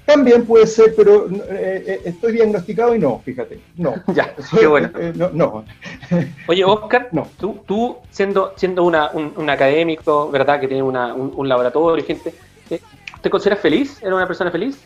También 0.04 0.44
puede 0.44 0.66
ser, 0.66 0.94
pero 0.94 1.28
eh, 1.30 1.84
eh, 1.86 2.00
estoy 2.04 2.32
diagnosticado 2.32 2.94
y 2.94 2.98
no, 2.98 3.20
fíjate. 3.24 3.60
No. 3.76 3.94
ya, 4.14 4.34
qué 4.58 4.66
bueno. 4.66 4.90
Eh, 4.98 5.12
no, 5.16 5.64
Oye, 6.48 6.64
Oscar, 6.64 7.08
no. 7.12 7.26
tú, 7.38 7.60
tú 7.66 7.96
siendo, 8.10 8.52
siendo 8.56 8.84
una, 8.84 9.10
un, 9.12 9.48
académico, 9.48 10.30
¿verdad? 10.30 10.60
Que 10.60 10.68
tiene 10.68 10.82
una, 10.82 11.14
un, 11.14 11.48
laboratorio 11.48 12.04
y 12.04 12.06
gente, 12.06 12.34
¿te 13.24 13.30
consideras 13.30 13.60
feliz? 13.60 14.02
¿Eres 14.02 14.12
una 14.12 14.26
persona 14.26 14.50
feliz? 14.50 14.78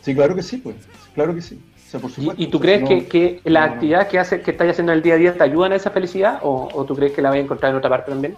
Sí, 0.00 0.14
claro 0.14 0.34
que 0.34 0.42
sí, 0.42 0.56
pues. 0.56 0.74
Claro 1.14 1.34
que 1.34 1.42
sí. 1.42 1.60
¿Y, 2.36 2.46
tú 2.46 2.60
crees 2.60 2.88
que, 2.88 3.06
que 3.06 3.40
las 3.44 3.72
actividades 3.72 4.08
que, 4.08 4.18
hace, 4.18 4.40
que 4.40 4.52
estás 4.52 4.68
haciendo 4.68 4.92
en 4.92 4.98
el 4.98 5.02
día 5.02 5.14
a 5.14 5.16
día 5.16 5.34
te 5.34 5.42
ayudan 5.42 5.72
a 5.72 5.76
esa 5.76 5.90
felicidad 5.90 6.38
o, 6.42 6.68
o 6.72 6.84
tú 6.84 6.94
crees 6.94 7.12
que 7.12 7.20
la 7.20 7.30
vas 7.30 7.36
a 7.36 7.40
encontrar 7.40 7.72
en 7.72 7.78
otra 7.78 7.90
parte 7.90 8.12
también? 8.12 8.36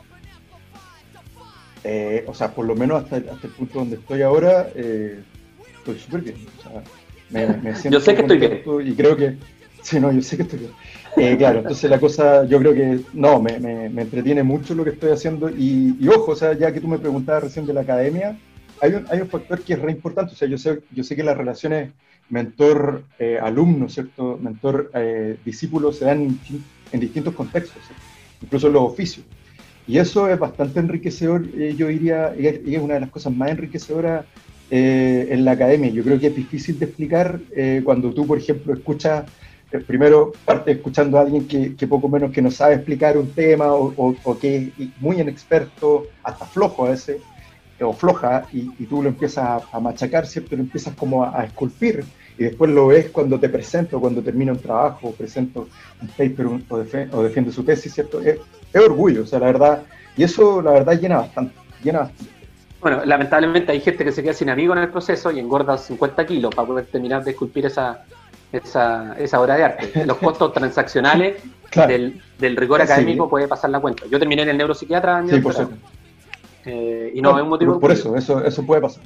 Eh, 1.85 2.25
o 2.27 2.35
sea, 2.35 2.51
por 2.51 2.67
lo 2.67 2.75
menos 2.75 3.05
hasta, 3.05 3.17
hasta, 3.17 3.47
el 3.47 3.53
punto 3.53 3.81
donde 3.81 3.97
estoy 3.97 4.23
ahora, 4.23 4.69
eh, 4.75 5.23
estoy 5.79 5.99
súper 5.99 6.23
bien. 6.23 6.37
O 6.59 6.63
sea, 6.63 6.83
me, 7.31 7.77
siento 7.77 7.91
yo 7.99 8.01
sé 8.01 8.15
que 8.17 8.23
estoy 8.23 8.39
bien. 8.39 8.63
Y 8.85 8.95
creo 8.95 9.17
que, 9.17 9.37
sí, 9.83 10.01
no, 10.01 10.11
yo 10.11 10.23
sé 10.23 10.37
que 10.39 10.43
estoy 10.43 10.61
bien. 10.61 10.73
Eh, 11.17 11.37
claro, 11.37 11.59
entonces 11.59 11.91
la 11.91 12.01
cosa, 12.01 12.45
yo 12.45 12.59
creo 12.59 12.73
que, 12.73 13.01
no, 13.13 13.41
me, 13.41 13.59
me, 13.59 14.03
entretiene 14.03 14.43
mucho 14.43 14.75
lo 14.75 14.85
que 14.85 14.91
estoy 14.91 15.11
haciendo. 15.11 15.51
Y, 15.51 15.97
y, 16.01 16.09
ojo, 16.09 16.33
o 16.33 16.37
sea, 16.37 16.55
ya 16.55 16.73
que 16.73 16.81
tú 16.81 16.89
me 16.89 16.99
preguntabas 16.99 17.45
recién 17.45 17.67
de 17.67 17.75
la 17.75 17.83
academia, 17.83 18.39
hay 18.81 18.95
un, 18.95 19.07
hay 19.11 19.21
un 19.21 19.29
factor 19.29 19.61
que 19.61 19.75
es 19.75 19.79
re 19.79 19.93
importante. 19.93 20.33
O 20.33 20.37
sea, 20.37 20.49
yo 20.49 20.59
sé, 20.59 20.81
yo 20.91 21.05
sé 21.05 21.15
que 21.15 21.23
las 21.23 21.37
relaciones 21.37 21.91
mentor-alumno, 22.33 23.89
¿cierto? 23.89 24.39
Mentor-discípulo 24.41 25.93
se 25.93 26.07
dan 26.07 26.39
en, 26.93 27.01
distintos 27.01 27.35
contextos, 27.35 27.83
incluso 28.43 28.67
en 28.69 28.73
los 28.73 28.83
oficios. 28.83 29.27
Y 29.87 29.99
eso 29.99 30.29
es 30.29 30.39
bastante 30.39 30.81
enriquecedor, 30.81 31.47
eh, 31.57 31.75
yo 31.77 31.89
diría, 31.89 32.35
y 32.39 32.47
es, 32.47 32.81
una 32.81 32.95
de 32.95 33.01
las 33.01 33.11
cosas 33.11 33.35
más 33.35 33.51
enriquecedoras 33.51 34.25
eh, 34.71 35.29
en 35.31 35.45
la 35.45 35.53
academia. 35.53 35.91
Yo 35.91 36.03
creo 36.03 36.19
que 36.19 36.29
es 36.29 36.37
difícil 36.37 36.79
de 36.79 36.87
explicar 36.87 37.41
eh, 37.55 37.83
cuando 37.85 38.13
tú, 38.13 38.27
por 38.27 38.39
ejemplo, 38.39 38.73
escuchas, 38.73 39.25
primero 39.81 40.33
parte 40.45 40.73
escuchando 40.73 41.19
a 41.19 41.23
alguien 41.23 41.47
que, 41.47 41.87
poco 41.87 42.09
menos 42.09 42.31
que 42.33 42.43
no 42.43 42.51
sabe 42.51 42.75
explicar 42.75 43.17
un 43.17 43.31
tema 43.31 43.73
o, 43.73 44.15
o, 44.23 44.39
que 44.39 44.73
es 44.79 44.89
muy 45.01 45.21
inexperto, 45.21 46.07
hasta 46.23 46.45
flojo 46.47 46.87
a 46.87 46.91
veces, 46.91 47.21
o 47.81 47.93
floja, 47.93 48.47
y, 48.53 48.69
tú 48.87 49.03
lo 49.03 49.09
empiezas 49.09 49.63
a, 49.73 49.81
machacar, 49.81 50.27
¿cierto? 50.27 50.55
Lo 50.57 50.63
empiezas 50.63 50.95
como 50.95 51.25
a, 51.25 51.45
esculpir 51.45 52.05
y 52.39 52.45
después 52.45 52.71
lo 52.71 52.89
ves 52.89 53.11
cuando 53.11 53.39
te 53.39 53.49
presento, 53.49 54.01
cuando 54.01 54.23
termina 54.23 54.53
un 54.53 54.59
trabajo, 54.59 55.13
presento 55.13 55.69
un 56.01 56.09
paper 56.09 56.47
o, 56.47 56.61
o 57.17 57.23
defiende 57.23 57.53
su 57.53 57.65
tesis, 57.65 57.93
¿cierto? 57.93 58.21
Es, 58.21 58.39
es 58.73 58.81
orgullo, 58.81 59.23
o 59.23 59.27
sea, 59.27 59.39
la 59.39 59.47
verdad, 59.47 59.83
y 60.17 60.23
eso 60.23 60.63
la 60.63 60.73
verdad 60.73 60.99
llena 61.01 61.19
bastante, 61.19 61.55
llena 61.83 62.01
bastante. 62.01 62.33
Bueno, 62.81 63.05
lamentablemente 63.05 63.71
hay 63.71 63.81
gente 63.81 64.05
que 64.05 64.13
se 64.13 64.23
queda 64.23 64.33
sin 64.33 64.51
amigos 64.51 64.77
en 64.77 64.83
el 64.83 64.91
proceso 64.91 65.31
y 65.31 65.39
engorda 65.39 65.79
50 65.79 66.27
kilos 66.27 66.55
para 66.55 66.67
poder 66.67 66.87
terminar 66.87 67.23
de 67.23 67.31
esculpir 67.31 67.67
esa, 67.67 68.05
esa, 68.53 69.15
esa 69.19 69.41
obra 69.41 69.57
de 69.57 69.65
arte. 69.65 70.07
Los 70.07 70.19
costos 70.19 70.53
transaccionales 70.55 71.43
del, 71.75 72.21
del, 72.39 72.57
rigor 72.57 72.83
académico 72.83 73.29
puede 73.29 73.49
pasar 73.49 73.71
la 73.71 73.81
cuenta. 73.81 74.05
Yo 74.11 74.19
terminé 74.19 74.43
en 74.43 74.51
el 74.51 74.59
neuropsiquiatra. 74.59 75.25
Sí, 75.29 75.41
por 75.41 75.55
eh, 76.65 77.13
y 77.15 77.21
no, 77.21 77.37
es 77.37 77.43
un 77.43 77.49
motivo. 77.49 77.81
Por, 77.81 77.91
eso, 77.91 78.17
eso, 78.17 78.45
eso 78.45 78.65
puede 78.65 78.83
pasar. 78.83 79.03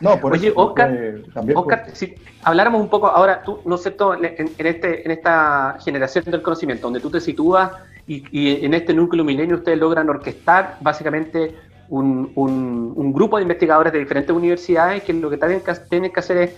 No, 0.00 0.18
por 0.18 0.32
Oye, 0.32 0.52
Oscar, 0.54 1.22
Oscar 1.54 1.86
si 1.92 2.16
habláramos 2.42 2.80
un 2.80 2.88
poco 2.88 3.06
ahora, 3.06 3.42
tú, 3.44 3.60
¿no 3.64 3.76
sé, 3.76 3.94
en, 4.20 4.50
en, 4.58 4.66
este, 4.66 5.04
en 5.04 5.12
esta 5.12 5.78
generación 5.82 6.24
del 6.24 6.42
conocimiento, 6.42 6.88
donde 6.88 6.98
tú 6.98 7.08
te 7.08 7.20
sitúas 7.20 7.70
y, 8.06 8.64
en 8.64 8.74
este 8.74 8.94
núcleo 8.94 9.24
milenio 9.24 9.56
ustedes 9.56 9.78
logran 9.78 10.08
orquestar 10.08 10.76
básicamente 10.80 11.54
un, 11.88 12.32
un, 12.34 13.12
grupo 13.12 13.36
de 13.36 13.42
investigadores 13.42 13.92
de 13.92 14.00
diferentes 14.00 14.34
universidades 14.34 15.04
que 15.04 15.12
lo 15.12 15.30
que 15.30 15.36
tienen 15.36 15.60
que, 15.60 15.72
tienen 15.88 16.12
que 16.12 16.20
hacer 16.20 16.36
es 16.38 16.56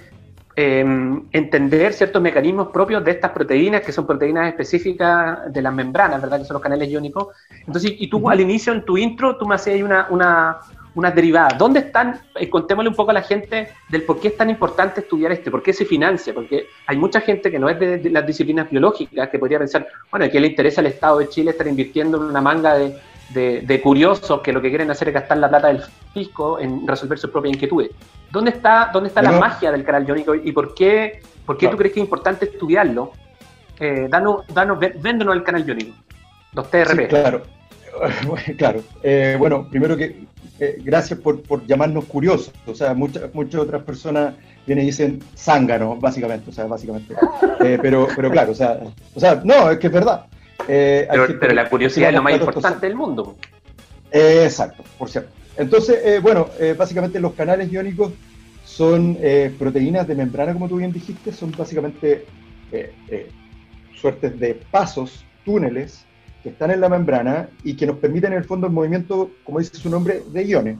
em, 0.56 1.25
entender 1.32 1.92
ciertos 1.92 2.20
mecanismos 2.23 2.68
propios 2.68 3.04
de 3.04 3.11
estas 3.11 3.32
proteínas, 3.32 3.82
que 3.82 3.92
son 3.92 4.06
proteínas 4.06 4.49
específicas 4.49 5.52
de 5.52 5.62
las 5.62 5.75
membranas, 5.75 6.20
¿verdad? 6.20 6.38
Que 6.38 6.44
son 6.44 6.54
los 6.54 6.62
canales 6.62 6.88
iónicos. 6.88 7.28
Entonces, 7.66 7.94
y 7.99 8.08
tú 8.08 8.28
al 8.28 8.40
inicio, 8.40 8.73
en 8.73 8.84
tu 8.84 8.96
intro, 8.96 9.37
tú 9.37 9.46
me 9.46 9.54
hacías 9.56 9.82
una, 9.82 10.06
una, 10.11 10.58
unas 10.94 11.14
derivadas. 11.14 11.58
¿Dónde 11.58 11.80
están? 11.80 12.20
Eh, 12.37 12.49
contémosle 12.49 12.88
un 12.88 12.96
poco 12.96 13.11
a 13.11 13.14
la 13.14 13.23
gente 13.23 13.68
del 13.88 14.02
por 14.02 14.20
qué 14.20 14.28
es 14.28 14.37
tan 14.37 14.50
importante 14.50 15.00
estudiar 15.00 15.32
esto, 15.32 15.50
por 15.50 15.62
qué 15.62 15.73
se 15.73 15.84
financia, 15.84 16.32
porque 16.32 16.68
hay 16.87 16.96
mucha 16.96 17.20
gente 17.20 17.50
que 17.50 17.58
no 17.58 17.68
es 17.68 17.78
de, 17.78 18.11
las 18.11 18.26
disciplinas 18.26 18.70
biológicas 18.70 19.28
que 19.28 19.38
podría 19.38 19.58
pensar, 19.58 19.87
bueno, 20.11 20.26
¿a 20.26 20.28
qué 20.28 20.40
le 20.40 20.49
interesa 20.49 20.80
al 20.80 20.87
Estado 20.87 21.18
de 21.18 21.28
Chile 21.28 21.50
estar 21.50 21.66
invirtiendo 21.66 22.16
en 22.18 22.25
una 22.25 22.40
manga 22.40 22.75
de, 22.75 22.96
de, 23.32 23.80
curiosos 23.80 24.40
que 24.40 24.52
lo 24.52 24.62
que 24.62 24.68
quieren 24.68 24.90
hacer 24.90 25.08
es 25.08 25.14
gastar 25.14 25.38
la 25.38 25.49
plata 25.49 25.68
del 25.68 25.82
fisco 26.12 26.61
en 26.61 26.87
resolver 26.87 27.18
sus 27.18 27.30
propias 27.30 27.54
inquietudes? 27.54 27.90
¿Dónde 28.34 28.50
está, 28.50 28.90
dónde 28.92 29.08
está 29.08 29.22
la 29.22 29.32
magia 29.32 29.70
del 29.70 29.84
canal 29.84 30.06
iónico 30.06 30.34
y 30.34 30.50
por 30.50 30.74
qué, 30.74 31.20
por 31.46 31.56
qué 31.56 31.68
tú 31.68 31.76
crees 31.76 31.94
que 31.94 32.00
es 32.00 32.04
importante 32.04 32.46
estudiarlo? 32.46 33.12
Eh, 33.78 34.08
danos, 34.10 34.44
danos, 34.52 34.78
véndonos 34.78 35.36
el 35.36 35.44
canal 35.44 35.64
iónico, 35.64 35.96
los 36.52 36.68
TRP. 36.68 37.08
claro, 37.08 37.42
claro. 38.58 38.82
Eh, 39.04 39.36
bueno, 39.38 39.68
primero 39.70 39.96
que 39.96 40.26
eh, 40.58 40.78
gracias 40.82 41.18
por, 41.20 41.42
por, 41.42 41.64
llamarnos 41.64 42.04
curiosos. 42.06 42.52
O 42.66 42.74
sea, 42.74 42.92
muchas 42.92 43.32
muchas 43.34 43.60
otras 43.60 43.82
personas 43.82 44.34
vienen 44.66 44.84
y 44.84 44.86
dicen 44.88 45.22
zángano, 45.36 45.96
básicamente. 45.96 46.50
O 46.50 46.52
sea, 46.52 46.66
básicamente. 46.66 47.14
Eh, 47.60 47.78
pero, 47.80 48.08
pero 48.16 48.30
claro, 48.30 48.52
o 48.52 48.54
sea, 48.54 48.78
o 49.14 49.20
sea, 49.20 49.40
no, 49.44 49.70
es 49.70 49.78
que 49.78 49.86
es 49.86 49.92
verdad. 49.92 50.26
Eh, 50.66 51.06
pero, 51.08 51.54
la 51.54 51.68
curiosidad 51.68 52.08
es 52.08 52.14
lo 52.16 52.22
más 52.22 52.34
importante 52.34 52.86
del 52.86 52.96
mundo. 52.96 53.36
exacto, 54.10 54.82
por 54.98 55.08
cierto. 55.08 55.30
Entonces, 55.56 56.20
bueno, 56.23 56.49
básicamente 56.76 57.20
los 57.20 57.34
canales 57.34 57.70
iónicos 57.70 58.12
son 58.64 59.16
proteínas 59.58 60.06
de 60.06 60.14
membrana, 60.14 60.52
como 60.52 60.68
tú 60.68 60.76
bien 60.76 60.92
dijiste, 60.92 61.32
son 61.32 61.52
básicamente 61.52 62.26
suertes 63.94 64.38
de 64.38 64.54
pasos, 64.70 65.25
túneles, 65.44 66.04
que 66.44 66.50
están 66.50 66.70
en 66.70 66.80
la 66.82 66.90
membrana 66.90 67.49
y 67.64 67.75
que 67.75 67.87
nos 67.87 67.96
permiten 67.96 68.32
en 68.32 68.38
el 68.38 68.44
fondo 68.44 68.66
el 68.66 68.73
movimiento, 68.75 69.30
como 69.44 69.61
dice 69.61 69.76
su 69.76 69.88
nombre, 69.88 70.23
de 70.30 70.44
iones. 70.44 70.76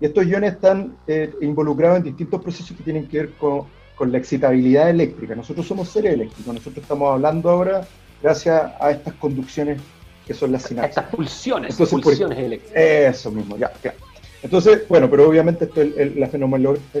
Y 0.00 0.04
estos 0.04 0.24
iones 0.24 0.52
están 0.52 0.96
eh, 1.08 1.34
involucrados 1.40 1.98
en 1.98 2.04
distintos 2.04 2.40
procesos 2.40 2.76
que 2.76 2.84
tienen 2.84 3.08
que 3.08 3.18
ver 3.18 3.30
con, 3.32 3.64
con, 3.96 4.12
la 4.12 4.18
excitabilidad 4.18 4.88
eléctrica. 4.88 5.34
Nosotros 5.34 5.66
somos 5.66 5.88
seres 5.88 6.14
eléctricos, 6.14 6.54
nosotros 6.54 6.84
estamos 6.84 7.12
hablando 7.12 7.50
ahora 7.50 7.84
gracias 8.22 8.72
a 8.80 8.92
estas 8.92 9.14
conducciones 9.14 9.80
que 10.24 10.34
son 10.34 10.52
las 10.52 10.62
sinapsis. 10.62 10.98
Estas 10.98 11.12
pulsiones, 11.12 11.74
pulsiones 11.74 12.38
eléctricas. 12.38 12.80
Eso 12.80 13.32
mismo, 13.32 13.56
ya, 13.56 13.72
claro. 13.72 13.98
Entonces, 14.42 14.86
bueno, 14.88 15.10
pero 15.10 15.28
obviamente 15.28 15.64
esto 15.64 15.82
es 15.82 16.16
la, 16.16 16.30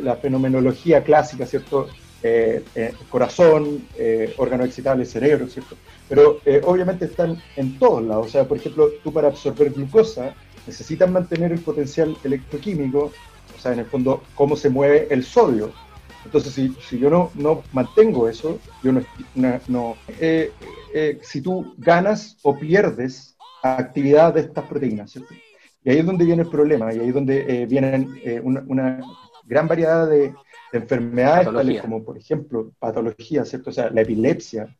la, 0.02 0.16
fenomenología 0.16 1.04
clásica, 1.04 1.46
¿cierto? 1.46 1.88
Eh, 2.20 2.64
eh, 2.74 2.92
corazón, 3.08 3.86
eh, 3.96 4.34
órgano 4.38 4.64
excitable, 4.64 5.04
cerebro, 5.04 5.46
¿cierto? 5.46 5.76
Pero 6.08 6.40
obviamente 6.64 7.04
están 7.04 7.40
en 7.54 7.78
todos 7.78 8.02
lados. 8.02 8.26
O 8.26 8.28
sea, 8.28 8.48
por 8.48 8.56
ejemplo, 8.56 8.90
tú 9.04 9.12
para 9.12 9.28
absorber 9.28 9.70
glucosa 9.70 10.34
necesitas 10.66 11.08
mantener 11.08 11.52
el 11.52 11.60
potencial 11.60 12.16
electroquímico, 12.24 13.12
o 13.56 13.60
sea, 13.60 13.72
en 13.72 13.80
el 13.80 13.86
fondo, 13.86 14.22
cómo 14.34 14.56
se 14.56 14.68
mueve 14.68 15.06
el 15.10 15.22
sodio. 15.22 15.70
Entonces, 16.24 16.52
si, 16.52 16.74
si 16.88 16.98
yo 16.98 17.08
no, 17.08 17.30
no 17.34 17.62
mantengo 17.72 18.28
eso, 18.28 18.58
yo 18.82 18.92
no... 18.92 19.02
no 19.68 19.96
si 21.22 21.40
tú 21.40 21.74
ganas 21.78 22.36
o 22.42 22.58
pierdes 22.58 23.36
actividad 23.62 24.34
de 24.34 24.40
estas 24.40 24.64
proteínas, 24.64 25.12
¿cierto? 25.12 25.34
Y 25.84 25.90
ahí 25.90 25.98
es 25.98 26.06
donde 26.06 26.24
viene 26.24 26.42
el 26.42 26.48
problema, 26.48 26.92
y 26.92 26.98
ahí 26.98 27.08
es 27.08 27.14
donde 27.14 27.66
vienen 27.66 28.08
una 28.42 29.00
gran 29.48 29.66
variedad 29.66 30.08
de, 30.08 30.34
enfermedades 30.72 31.50
tales 31.50 31.80
como, 31.80 32.04
por 32.04 32.18
ejemplo, 32.18 32.72
patologías, 32.78 33.48
¿cierto? 33.48 33.70
O 33.70 33.72
sea, 33.72 33.90
la 33.90 34.02
epilepsia, 34.02 34.76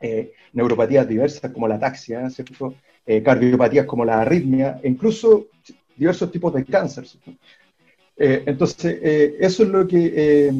eh, 0.00 0.32
neuropatías 0.52 1.08
diversas 1.08 1.50
como 1.52 1.68
la 1.68 1.76
ataxia, 1.76 2.28
¿cierto? 2.30 2.74
Eh, 3.06 3.22
cardiopatías 3.22 3.86
como 3.86 4.04
la 4.04 4.20
arritmia, 4.20 4.80
e 4.82 4.88
incluso 4.88 5.46
diversos 5.96 6.30
tipos 6.32 6.52
de 6.54 6.64
cáncer, 6.64 7.04
eh, 8.16 8.42
entonces, 8.46 8.98
eso 9.40 9.62
es 9.64 9.68
lo 9.68 9.86
que, 9.86 10.52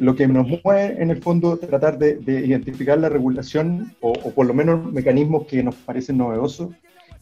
lo 0.00 0.14
que 0.14 0.26
nos 0.26 0.48
mueve 0.48 1.00
en 1.00 1.10
el 1.10 1.22
fondo, 1.22 1.56
tratar 1.56 1.98
de, 1.98 2.18
identificar 2.26 2.98
la 2.98 3.08
regulación 3.08 3.94
o, 4.00 4.12
o, 4.12 4.30
por 4.32 4.46
lo 4.46 4.54
menos 4.54 4.92
mecanismos 4.92 5.46
que 5.46 5.62
nos 5.62 5.74
parecen 5.76 6.18
novedosos 6.18 6.70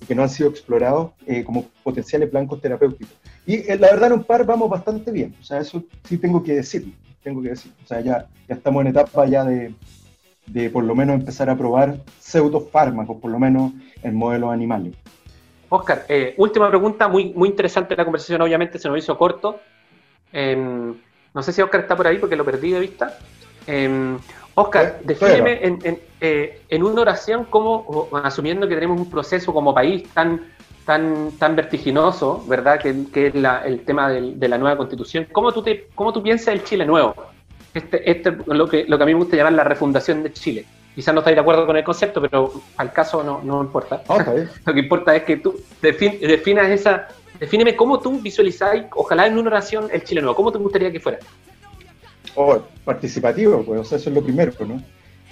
que 0.07 0.15
no 0.15 0.23
han 0.23 0.29
sido 0.29 0.51
explorados 0.51 1.13
como 1.45 1.67
potenciales 1.83 2.31
blancos 2.31 2.61
terapéuticos. 2.61 3.15
Y 3.47 3.71
eh, 3.71 3.77
la 3.79 3.91
verdad 3.91 4.07
en 4.09 4.19
un 4.19 4.25
par 4.25 4.45
vamos 4.47 4.71
bastante 4.71 5.11
bien, 5.11 5.35
o 5.41 5.45
sea, 5.45 5.59
eso 5.59 5.85
sí 6.05 6.19
tengo 6.19 6.43
que 6.43 6.55
decir, 6.55 6.95
tengo 7.23 7.43
que 7.43 7.51
decir. 7.51 7.73
O 7.85 7.87
sea, 7.87 8.01
ya, 8.01 8.27
ya 8.49 8.55
estamos 8.55 8.81
en 8.83 8.89
etapa 8.89 9.27
ya 9.27 9.45
de, 9.45 9.75
de 10.47 10.71
por 10.71 10.85
lo 10.85 10.95
menos 10.95 11.17
empezar 11.17 11.51
a 11.51 11.57
probar 11.57 11.99
pseudofármacos, 12.21 13.19
por 13.19 13.31
lo 13.31 13.39
menos 13.39 13.73
en 14.03 14.15
modelos 14.15 14.53
animales. 14.53 14.95
Oscar, 15.69 16.05
eh, 16.09 16.35
última 16.39 16.69
pregunta, 16.69 17.09
muy, 17.09 17.33
muy 17.35 17.49
interesante 17.49 17.97
la 17.97 18.05
conversación, 18.05 18.41
obviamente 18.43 18.79
se 18.79 18.89
nos 18.89 18.99
hizo 18.99 19.17
corto. 19.19 19.61
Em, 20.33 20.95
no 21.35 21.43
sé 21.43 21.53
si 21.53 21.63
Oscar 21.63 21.81
está 21.81 21.97
por 21.97 22.07
ahí 22.07 22.19
porque 22.19 22.37
lo 22.37 22.45
perdí 22.45 22.71
de 22.71 22.81
vista. 22.81 23.19
Eh, 23.66 24.16
Oscar, 24.56 25.00
defíneme 25.02 25.64
en, 25.66 25.78
en, 25.83 25.99
eh, 26.21 26.62
en, 26.68 26.83
una 26.85 27.02
oración 27.02 27.44
cómo, 27.50 28.09
asumiendo 28.23 28.68
que 28.68 28.75
tenemos 28.75 29.00
un 29.00 29.11
proceso 29.11 29.52
como 29.52 29.75
país 29.75 30.09
tan 30.14 30.40
tan, 30.85 31.33
tan 31.38 31.56
vertiginoso, 31.56 32.44
¿verdad? 32.47 32.78
Que, 32.80 32.94
que 33.12 33.28
es 33.28 33.35
el 33.35 33.80
tema 33.85 34.11
de 34.11 34.49
la 34.49 34.59
nueva 34.59 34.76
constitución. 34.76 35.26
¿Cómo 35.33 35.52
tú, 35.52 35.62
te, 35.62 35.88
cómo 35.94 36.12
tú 36.12 36.23
piensas 36.23 36.49
el 36.49 36.64
Chile 36.64 36.85
nuevo? 36.85 37.14
Este, 37.73 38.09
este 38.09 38.37
lo, 38.47 38.68
que, 38.68 38.85
lo 38.87 38.97
que 38.97 39.02
a 39.02 39.06
mí 39.06 39.14
me 39.14 39.21
gusta 39.21 39.37
llamar 39.37 39.54
la 39.54 39.64
refundación 39.64 40.23
de 40.23 40.33
Chile. 40.33 40.64
Quizás 40.94 41.12
no 41.12 41.21
estáis 41.21 41.37
de 41.37 41.40
acuerdo 41.40 41.66
con 41.66 41.76
el 41.76 41.83
concepto, 41.83 42.21
pero 42.21 42.52
al 42.76 42.92
caso 42.92 43.25
no, 43.25 43.40
no 43.42 43.62
importa. 43.62 44.02
lo 44.66 44.73
que 44.73 44.80
importa 44.80 45.16
es 45.16 45.25
que 45.25 45.38
tú 45.38 45.59
definas 45.80 46.68
esa. 46.71 47.09
Defíneme 47.40 47.75
cómo 47.75 47.99
tú 47.99 48.21
visualizáis, 48.21 48.85
ojalá 48.94 49.26
en 49.26 49.37
una 49.37 49.49
oración, 49.49 49.88
el 49.92 50.04
Chile 50.04 50.21
nuevo. 50.21 50.37
¿Cómo 50.37 50.52
te 50.52 50.59
gustaría 50.59 50.92
que 50.92 51.00
fuera? 51.00 51.18
Oh, 52.37 52.59
participativo, 52.85 53.64
pues, 53.64 53.81
o 53.81 53.85
sea, 53.85 53.99
eso 53.99 54.11
es 54.11 54.14
lo 54.14 54.23
primero, 54.23 54.53
¿no? 54.67 54.83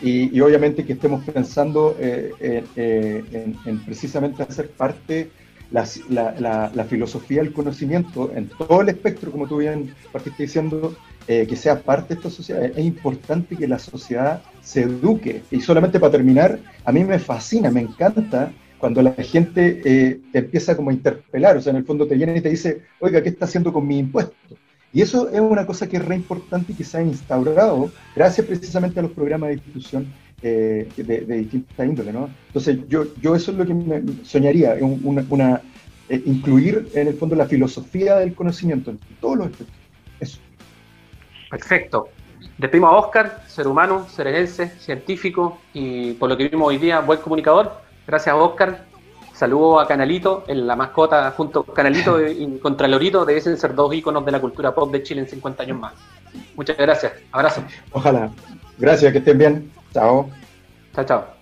Y, 0.00 0.40
obviamente 0.40 0.84
que 0.84 0.94
estemos 0.94 1.24
pensando 1.24 1.96
eh, 1.98 2.32
eh, 2.40 3.24
en, 3.32 3.56
en, 3.64 3.84
precisamente 3.84 4.42
hacer 4.42 4.70
parte 4.70 5.30
la, 5.72 6.70
la, 6.74 6.84
filosofía 6.84 7.42
del 7.42 7.52
conocimiento 7.52 8.30
en 8.34 8.48
todo 8.48 8.82
el 8.82 8.90
espectro, 8.90 9.30
como 9.30 9.46
tú 9.46 9.58
bien 9.58 9.94
partiste 10.12 10.42
diciendo, 10.42 10.94
eh, 11.28 11.46
que 11.48 11.56
sea 11.56 11.80
parte 11.80 12.14
de 12.14 12.20
esta 12.20 12.30
sociedad. 12.30 12.64
Es 12.64 12.84
importante 12.84 13.56
que 13.56 13.66
la 13.66 13.78
sociedad 13.78 14.42
se 14.60 14.82
eduque. 14.82 15.42
Y 15.50 15.60
solamente 15.60 15.98
para 15.98 16.12
terminar, 16.12 16.58
a 16.84 16.92
mí 16.92 17.04
me 17.04 17.18
fascina, 17.18 17.70
me 17.70 17.80
encanta 17.80 18.52
cuando 18.78 19.00
la 19.00 19.12
gente 19.12 19.80
eh, 19.84 20.20
te 20.32 20.40
empieza 20.40 20.76
como 20.76 20.90
a 20.90 20.92
interpelar, 20.92 21.56
o 21.56 21.60
sea, 21.60 21.70
en 21.70 21.76
el 21.76 21.84
fondo 21.84 22.06
te 22.06 22.16
viene 22.16 22.36
y 22.36 22.40
te 22.40 22.50
dice, 22.50 22.82
oiga, 22.98 23.22
¿qué 23.22 23.28
está 23.28 23.44
haciendo 23.44 23.72
con 23.72 23.86
mi 23.86 23.98
impuesto? 23.98 24.34
Y 24.92 25.00
eso 25.00 25.30
es 25.30 25.40
una 25.40 25.66
cosa 25.66 25.88
que 25.88 25.96
es 25.96 26.04
re 26.04 26.16
importante 26.16 26.72
y 26.72 26.74
que 26.74 26.84
se 26.84 26.98
ha 26.98 27.02
instaurado 27.02 27.90
gracias 28.14 28.46
precisamente 28.46 29.00
a 29.00 29.02
los 29.02 29.12
programas 29.12 29.50
de 29.50 29.56
difusión 29.56 30.12
eh, 30.42 30.88
de, 30.96 31.20
distintas 31.20 31.86
índoles, 31.86 32.12
¿no? 32.12 32.28
Entonces, 32.48 32.78
yo, 32.88 33.04
yo 33.20 33.34
eso 33.34 33.52
es 33.52 33.58
lo 33.58 33.64
que 33.64 33.74
me 33.74 34.02
soñaría, 34.24 34.76
una, 34.80 35.62
eh, 36.08 36.22
incluir 36.26 36.90
en 36.94 37.08
el 37.08 37.14
fondo 37.14 37.36
la 37.36 37.46
filosofía 37.46 38.16
del 38.16 38.34
conocimiento 38.34 38.90
en 38.90 38.98
todos 39.20 39.38
los 39.38 39.46
aspectos. 39.46 39.76
Eso. 40.20 40.38
Perfecto. 41.48 42.08
Despedimos 42.58 42.90
a 42.90 42.96
Oscar, 42.96 43.44
ser 43.46 43.66
humano, 43.66 44.06
serenense, 44.08 44.68
científico 44.78 45.58
y 45.72 46.12
por 46.14 46.28
lo 46.28 46.36
que 46.36 46.48
vimos 46.48 46.68
hoy 46.68 46.78
día, 46.78 47.00
buen 47.00 47.20
comunicador. 47.20 47.72
Gracias, 48.06 48.34
Oscar. 48.34 48.91
Saludo 49.34 49.80
a 49.80 49.86
Canalito, 49.86 50.44
en 50.46 50.66
la 50.66 50.76
mascota 50.76 51.30
junto 51.32 51.66
a 51.68 51.74
Canalito 51.74 52.24
y 52.26 52.58
contra 52.62 52.86
Lorito 52.86 53.24
deben 53.24 53.56
ser 53.56 53.74
dos 53.74 53.94
íconos 53.94 54.24
de 54.24 54.32
la 54.32 54.40
cultura 54.40 54.74
pop 54.74 54.92
de 54.92 55.02
Chile 55.02 55.22
en 55.22 55.28
50 55.28 55.62
años 55.62 55.78
más. 55.78 55.94
Muchas 56.54 56.76
gracias. 56.76 57.12
Abrazo. 57.32 57.62
Ojalá. 57.92 58.30
Gracias, 58.78 59.12
que 59.12 59.18
estén 59.18 59.38
bien. 59.38 59.72
Chao. 59.92 60.28
Chao, 60.94 61.04
chao. 61.04 61.41